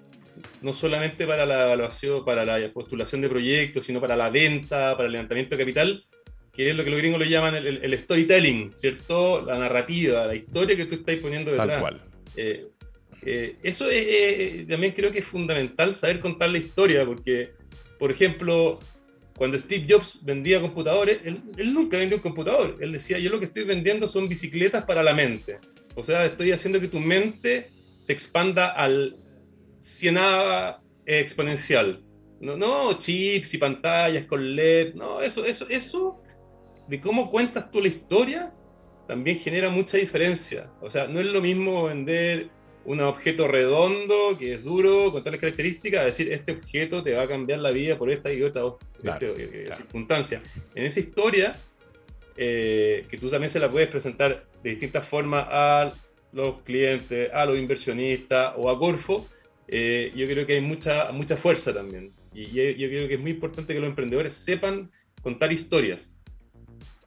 [0.63, 5.05] no solamente para la evaluación, para la postulación de proyectos, sino para la venta, para
[5.05, 6.03] el levantamiento de capital,
[6.53, 9.41] que es lo que los gringos lo llaman el, storytelling, ¿cierto?
[9.43, 11.67] La narrativa, la historia que tú estás poniendo detrás.
[11.67, 12.01] Tal cual.
[12.35, 12.65] Eh,
[13.23, 13.85] eh, eso
[14.67, 17.51] también creo que es fundamental saber contar la historia, porque
[17.99, 18.79] por ejemplo,
[19.37, 22.77] cuando Steve Jobs vendía computadores, él, nunca vendió un computador.
[22.81, 25.59] Él decía, yo lo que estoy vendiendo son bicicletas para la mente.
[25.95, 27.67] O sea, estoy haciendo que tu mente
[28.01, 29.15] se expanda al
[29.77, 32.03] cienada exponencial.
[32.39, 36.21] No, no chips y pantallas con LED, no, eso, eso, eso
[36.87, 38.53] de cómo cuentas tú la historia
[39.07, 40.69] también genera mucha diferencia.
[40.81, 42.49] O sea, no es lo mismo vender
[42.87, 47.23] un objeto redondo, que es duro, con tales características, a decir, este objeto te va
[47.23, 48.61] a cambiar la vida por esta y otra
[49.03, 50.41] este, eh, circunstancia.
[50.73, 51.57] En esa historia,
[52.37, 55.93] eh, que tú también se la puedes presentar de distintas formas a
[56.31, 59.27] los clientes, a los inversionistas o a Corfo,
[59.67, 62.13] eh, yo creo que hay mucha, mucha fuerza también.
[62.33, 64.89] Y yo creo que es muy importante que los emprendedores sepan
[65.21, 66.16] contar historias.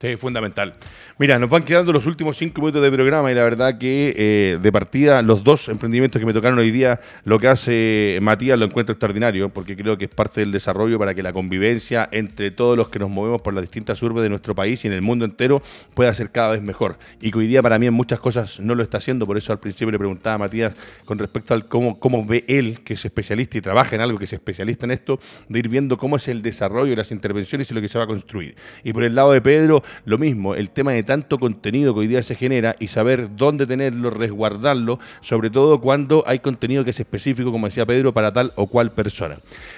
[0.01, 0.73] Sí, fundamental.
[1.19, 4.57] Mira, nos van quedando los últimos cinco minutos de programa y la verdad que eh,
[4.59, 8.65] de partida los dos emprendimientos que me tocaron hoy día, lo que hace Matías lo
[8.65, 12.75] encuentro extraordinario porque creo que es parte del desarrollo para que la convivencia entre todos
[12.75, 15.23] los que nos movemos por las distintas urbes de nuestro país y en el mundo
[15.23, 15.61] entero
[15.93, 16.97] pueda ser cada vez mejor.
[17.21, 19.53] Y que hoy día para mí en muchas cosas no lo está haciendo, por eso
[19.53, 20.73] al principio le preguntaba a Matías
[21.05, 24.25] con respecto al cómo, cómo ve él, que es especialista y trabaja en algo, que
[24.25, 27.81] es especialista en esto, de ir viendo cómo es el desarrollo, las intervenciones y lo
[27.81, 28.55] que se va a construir.
[28.83, 32.07] Y por el lado de Pedro, lo mismo, el tema de tanto contenido que hoy
[32.07, 36.99] día se genera y saber dónde tenerlo, resguardarlo, sobre todo cuando hay contenido que es
[36.99, 39.37] específico, como decía Pedro, para tal o cual persona.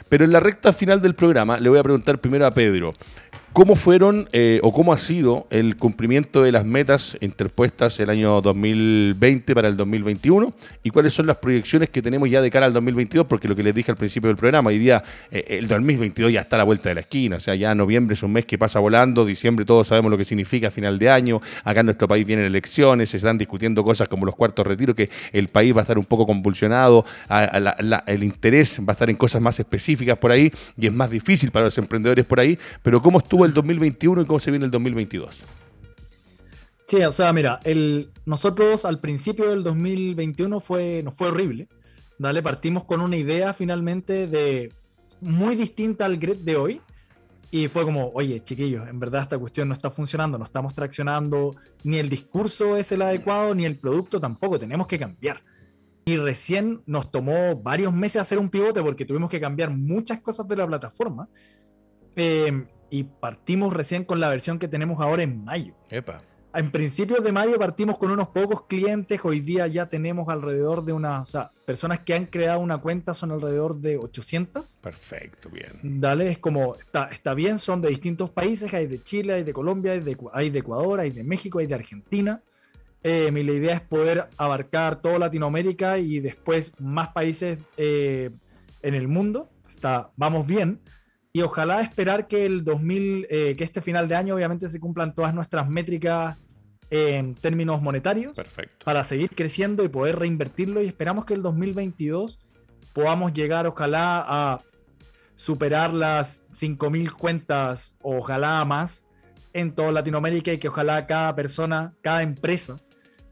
[0.09, 2.93] Pero en la recta final del programa le voy a preguntar primero a Pedro,
[3.53, 8.41] ¿Cómo fueron eh, o cómo ha sido el cumplimiento de las metas interpuestas el año
[8.41, 10.51] 2020 para el 2021?
[10.81, 13.27] ¿Y cuáles son las proyecciones que tenemos ya de cara al 2022?
[13.27, 16.41] Porque lo que les dije al principio del programa, hoy día eh, el 2022 ya
[16.41, 17.35] está a la vuelta de la esquina.
[17.35, 20.25] O sea, ya noviembre es un mes que pasa volando, diciembre todos sabemos lo que
[20.25, 21.39] significa final de año.
[21.63, 25.11] Acá en nuestro país vienen elecciones, se están discutiendo cosas como los cuartos retiros, que
[25.31, 29.43] el país va a estar un poco convulsionado, el interés va a estar en cosas
[29.43, 32.57] más específicas por ahí y es más difícil para los emprendedores por ahí.
[32.81, 35.45] Pero ¿cómo estuvo el 2021 y cómo se viene el 2022?
[36.87, 41.67] Sí, o sea, mira, el, nosotros al principio del 2021 fue, nos fue horrible.
[42.17, 42.41] ¿vale?
[42.41, 44.71] Partimos con una idea finalmente de
[45.21, 46.81] muy distinta al grid de hoy.
[47.51, 51.55] Y fue como, oye, chiquillos, en verdad esta cuestión no está funcionando, no estamos traccionando,
[51.83, 55.43] ni el discurso es el adecuado, ni el producto tampoco, tenemos que cambiar.
[56.03, 60.47] Y recién nos tomó varios meses hacer un pivote porque tuvimos que cambiar muchas cosas
[60.47, 61.29] de la plataforma.
[62.15, 65.73] Eh, y partimos recién con la versión que tenemos ahora en mayo.
[65.89, 66.21] Epa.
[66.53, 70.93] En principios de mayo partimos con unos pocos clientes, hoy día ya tenemos alrededor de
[70.93, 74.77] unas, o sea, personas que han creado una cuenta son alrededor de 800.
[74.79, 75.71] Perfecto, bien.
[75.99, 79.53] Dale, es como, está, está bien, son de distintos países, hay de Chile, hay de
[79.53, 82.43] Colombia, hay de, hay de Ecuador, hay de México, hay de Argentina.
[83.01, 88.29] Eh, mi la idea es poder abarcar toda Latinoamérica y después más países eh,
[88.83, 89.49] en el mundo.
[89.67, 90.79] Está, vamos bien
[91.35, 95.15] y ojalá esperar que el 2000, eh, que este final de año obviamente se cumplan
[95.15, 96.37] todas nuestras métricas
[96.91, 98.85] en términos monetarios Perfecto.
[98.85, 102.39] para seguir creciendo y poder reinvertirlo y esperamos que el 2022
[102.93, 104.61] podamos llegar ojalá a
[105.35, 109.07] superar las 5.000 cuentas o ojalá más
[109.53, 112.75] en toda Latinoamérica y que ojalá cada persona, cada empresa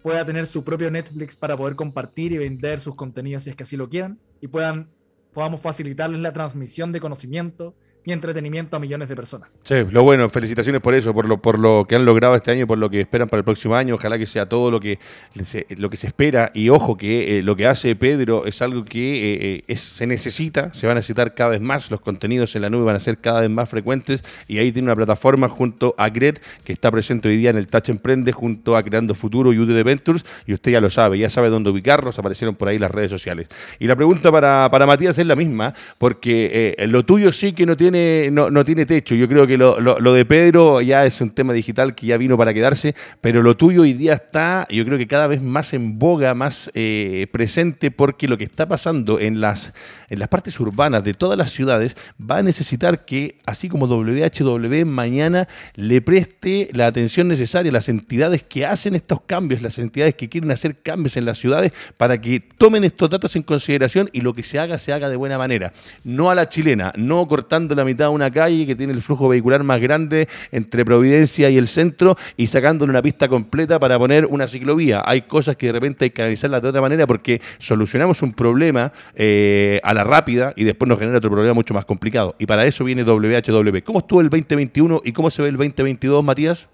[0.01, 3.61] pueda tener su propio Netflix para poder compartir y vender sus contenidos si es que
[3.61, 4.89] así lo quieran y puedan
[5.33, 9.49] podamos facilitarles la transmisión de conocimiento y entretenimiento a millones de personas.
[9.63, 12.65] Sí, lo bueno, felicitaciones por eso, por lo, por lo que han logrado este año
[12.65, 13.95] por lo que esperan para el próximo año.
[13.95, 14.97] Ojalá que sea todo lo que
[15.43, 16.51] se, lo que se espera.
[16.55, 20.73] Y ojo que eh, lo que hace Pedro es algo que eh, eh, se necesita,
[20.73, 23.19] se van a necesitar cada vez más, los contenidos en la nube van a ser
[23.19, 27.29] cada vez más frecuentes y ahí tiene una plataforma junto a Gret que está presente
[27.29, 30.71] hoy día en el Touch Emprende junto a Creando Futuro y UD Ventures y usted
[30.71, 33.47] ya lo sabe, ya sabe dónde ubicarlos, aparecieron por ahí las redes sociales.
[33.79, 37.77] Y la pregunta para, para Matías es la misma, porque lo tuyo sí que no
[37.77, 39.15] tiene no, tiene techo.
[39.15, 42.53] Yo creo que lo, de Pedro ya es un tema digital que ya vino para
[42.53, 46.33] quedarse, pero lo tuyo hoy día está, yo creo que cada vez más en boga,
[46.33, 49.73] más eh, presente, porque lo que está pasando en las,
[50.09, 54.85] en las partes urbanas de todas las ciudades va a necesitar que, así como WHW,
[54.85, 60.29] mañana le preste la atención necesaria las entidades que hacen estos cambios, las entidades que
[60.29, 64.33] quieren hacer cambios en las ciudades, para que tomen estos datos en consideración y lo
[64.33, 65.73] que se haga, se haga de buena manera.
[66.03, 69.29] No a la chilena, no cortando la mitad de una calle que tiene el flujo
[69.29, 74.25] vehicular más grande entre Providencia y el centro y sacándole una pista completa para poner
[74.25, 75.01] una ciclovía.
[75.05, 78.91] Hay cosas que de repente hay que analizarlas de otra manera porque solucionamos un problema
[79.15, 82.36] eh, a la rápida y después nos genera otro problema mucho más complicado.
[82.39, 83.84] Y para eso viene WHW.
[83.84, 86.69] ¿Cómo estuvo el 2021 y cómo se ve el 2022, Matías?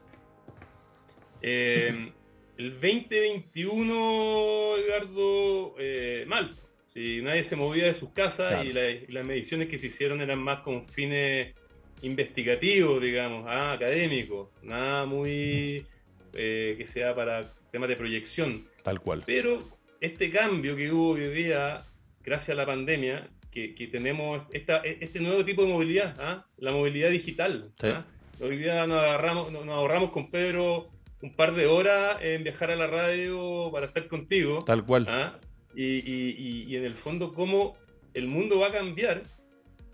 [1.42, 2.12] Eh,
[2.58, 6.56] el 2021, Edgardo, eh, mal
[6.98, 10.62] y nadie se movía de sus casas y, las mediciones que se hicieron eran más
[10.62, 11.54] con fines
[12.02, 15.86] investigativos, digamos, ah, académicos, nada muy
[16.34, 18.66] eh, que sea para temas de proyección.
[18.84, 19.22] Tal cual.
[19.28, 19.62] Pero
[20.02, 21.84] este cambio que hubo hoy día,
[22.24, 26.46] gracias a la pandemia, que, tenemos esta, este nuevo tipo de movilidad, ¿ah?
[26.58, 27.72] la movilidad digital.
[27.84, 28.06] ¿ah?
[28.40, 30.90] Hoy día nos, agarramos, nos ahorramos con Pedro
[31.22, 34.60] un par de horas en viajar a la radio para estar contigo.
[34.64, 35.06] Tal cual.
[35.10, 35.40] ¿ah?
[35.80, 37.78] Y, en el fondo, cómo
[38.16, 39.22] el mundo va a cambiar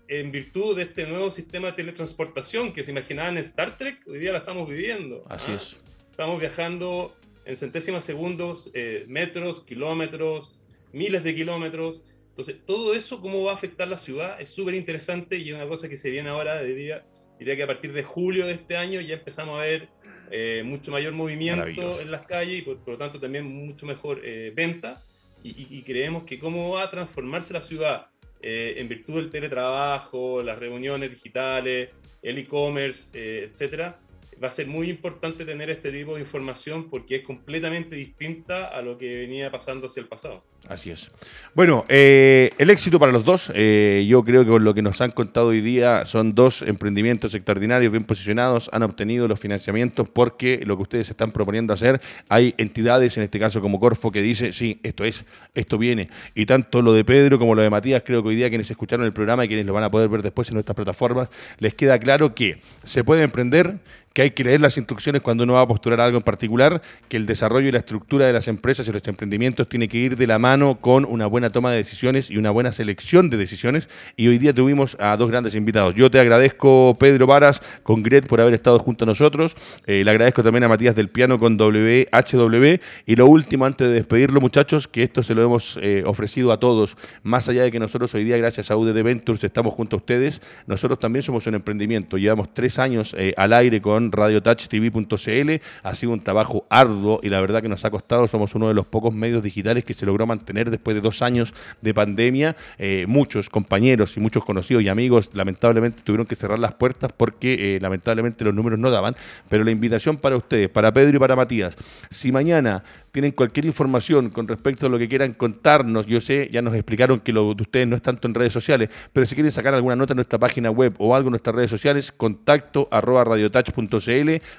[0.08, 4.18] en virtud de este nuevo sistema de teletransportación que se imaginaban en Star Trek, hoy
[4.18, 5.24] día la estamos viviendo.
[5.28, 5.56] Así ¿ah?
[5.56, 5.82] es.
[6.10, 7.14] Estamos viajando
[7.44, 10.62] en centésimas segundos, eh, metros, kilómetros,
[10.92, 12.02] miles de kilómetros.
[12.30, 15.68] Entonces, todo eso, cómo va a afectar la ciudad, es súper interesante y es una
[15.68, 17.04] cosa que se viene ahora, diría,
[17.38, 19.88] diría que a partir de julio de este año ya empezamos a ver
[20.30, 24.50] eh, mucho mayor movimiento en las calles y por, lo tanto también mucho mejor eh,
[24.54, 25.02] venta.
[25.46, 28.06] Y, creemos que cómo va a transformarse la ciudad
[28.40, 31.90] eh, en virtud del teletrabajo, las reuniones digitales,
[32.22, 33.94] el e-commerce, etcétera,
[34.42, 38.82] va a ser muy importante tener este tipo de información porque es completamente distinta a
[38.82, 40.44] lo que venía pasando hacia el pasado.
[40.68, 41.10] Así es.
[41.54, 45.00] Bueno, eh, el éxito para los dos, eh, yo creo que con lo que nos
[45.00, 50.60] han contado hoy día son dos emprendimientos extraordinarios, bien posicionados, han obtenido los financiamientos porque
[50.64, 54.52] lo que ustedes están proponiendo hacer, hay entidades, en este caso como Corfo, que dice,
[54.52, 55.24] sí, esto es,
[55.54, 56.08] esto viene.
[56.34, 59.06] Y tanto lo de Pedro como lo de Matías, creo que hoy día quienes escucharon
[59.06, 61.28] el programa y quienes lo van a poder ver después en nuestras plataformas,
[61.58, 63.78] les queda claro que se puede emprender
[64.14, 67.16] que hay que leer las instrucciones cuando uno va a postular algo en particular, que
[67.16, 70.28] el desarrollo y la estructura de las empresas y los emprendimientos tiene que ir de
[70.28, 73.88] la mano con una buena toma de decisiones y una buena selección de decisiones.
[74.16, 75.96] Y hoy día tuvimos a dos grandes invitados.
[75.96, 79.56] Yo te agradezco, Pedro Varas, con Gret, por haber estado junto a nosotros.
[79.86, 82.78] Eh, le agradezco también a Matías del Piano con WHW.
[83.06, 86.60] Y lo último, antes de despedirlo, muchachos, que esto se lo hemos eh, ofrecido a
[86.60, 89.98] todos, más allá de que nosotros hoy día, gracias a UDD Ventures, estamos junto a
[89.98, 92.16] ustedes, nosotros también somos un emprendimiento.
[92.16, 95.50] Llevamos tres años eh, al aire con radiotouchtv.cl.
[95.82, 98.26] Ha sido un trabajo arduo y la verdad que nos ha costado.
[98.26, 101.54] Somos uno de los pocos medios digitales que se logró mantener después de dos años
[101.80, 102.56] de pandemia.
[102.78, 107.76] Eh, muchos compañeros y muchos conocidos y amigos lamentablemente tuvieron que cerrar las puertas porque
[107.76, 109.16] eh, lamentablemente los números no daban.
[109.48, 111.76] Pero la invitación para ustedes, para Pedro y para Matías,
[112.10, 112.82] si mañana
[113.14, 117.20] tienen cualquier información con respecto a lo que quieran contarnos, yo sé, ya nos explicaron
[117.20, 119.94] que lo de ustedes no es tanto en redes sociales, pero si quieren sacar alguna
[119.94, 123.22] nota en nuestra página web o algo en nuestras redes sociales, contacto arroba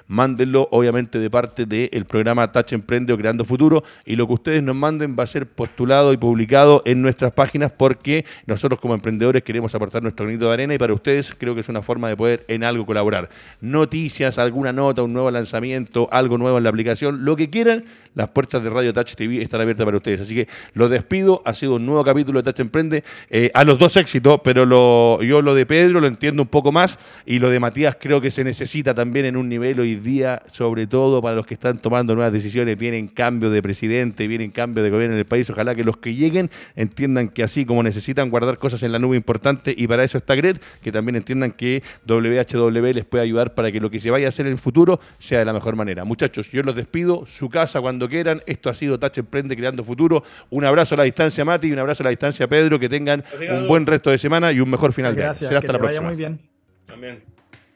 [0.06, 4.62] mándenlo obviamente de parte del programa Touch Emprende o Creando Futuro y lo que ustedes
[4.62, 9.42] nos manden va a ser postulado y publicado en nuestras páginas porque nosotros como emprendedores
[9.42, 12.16] queremos aportar nuestro granito de arena y para ustedes creo que es una forma de
[12.16, 13.28] poder en algo colaborar.
[13.60, 17.84] Noticias, alguna nota, un nuevo lanzamiento, algo nuevo en la aplicación, lo que quieran,
[18.16, 20.22] las puertas de Radio Touch TV están abiertas para ustedes.
[20.22, 21.42] Así que los despido.
[21.44, 23.04] Ha sido un nuevo capítulo de Touch Emprende.
[23.28, 26.72] Eh, a los dos éxitos, pero lo, yo lo de Pedro lo entiendo un poco
[26.72, 30.42] más y lo de Matías creo que se necesita también en un nivel hoy día,
[30.50, 32.78] sobre todo para los que están tomando nuevas decisiones.
[32.78, 35.50] Vienen cambio de presidente, vienen cambio de gobierno en el país.
[35.50, 39.18] Ojalá que los que lleguen entiendan que así como necesitan guardar cosas en la nube
[39.18, 43.70] importante y para eso está Gret, que también entiendan que WHW les puede ayudar para
[43.70, 46.06] que lo que se vaya a hacer en el futuro sea de la mejor manera.
[46.06, 47.26] Muchachos, yo los despido.
[47.26, 50.22] Su casa cuando quieran esto ha sido Touch Emprende Creando Futuro.
[50.50, 52.78] Un abrazo a la distancia, Mati, y un abrazo a la distancia, Pedro.
[52.78, 55.34] Que tengan un buen resto de semana y un mejor final de año.
[55.34, 56.06] Será hasta la próxima.
[56.06, 56.40] muy bien.
[56.86, 57.22] También.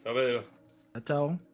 [0.05, 0.45] Chao, Pedro.
[1.05, 1.50] Chao.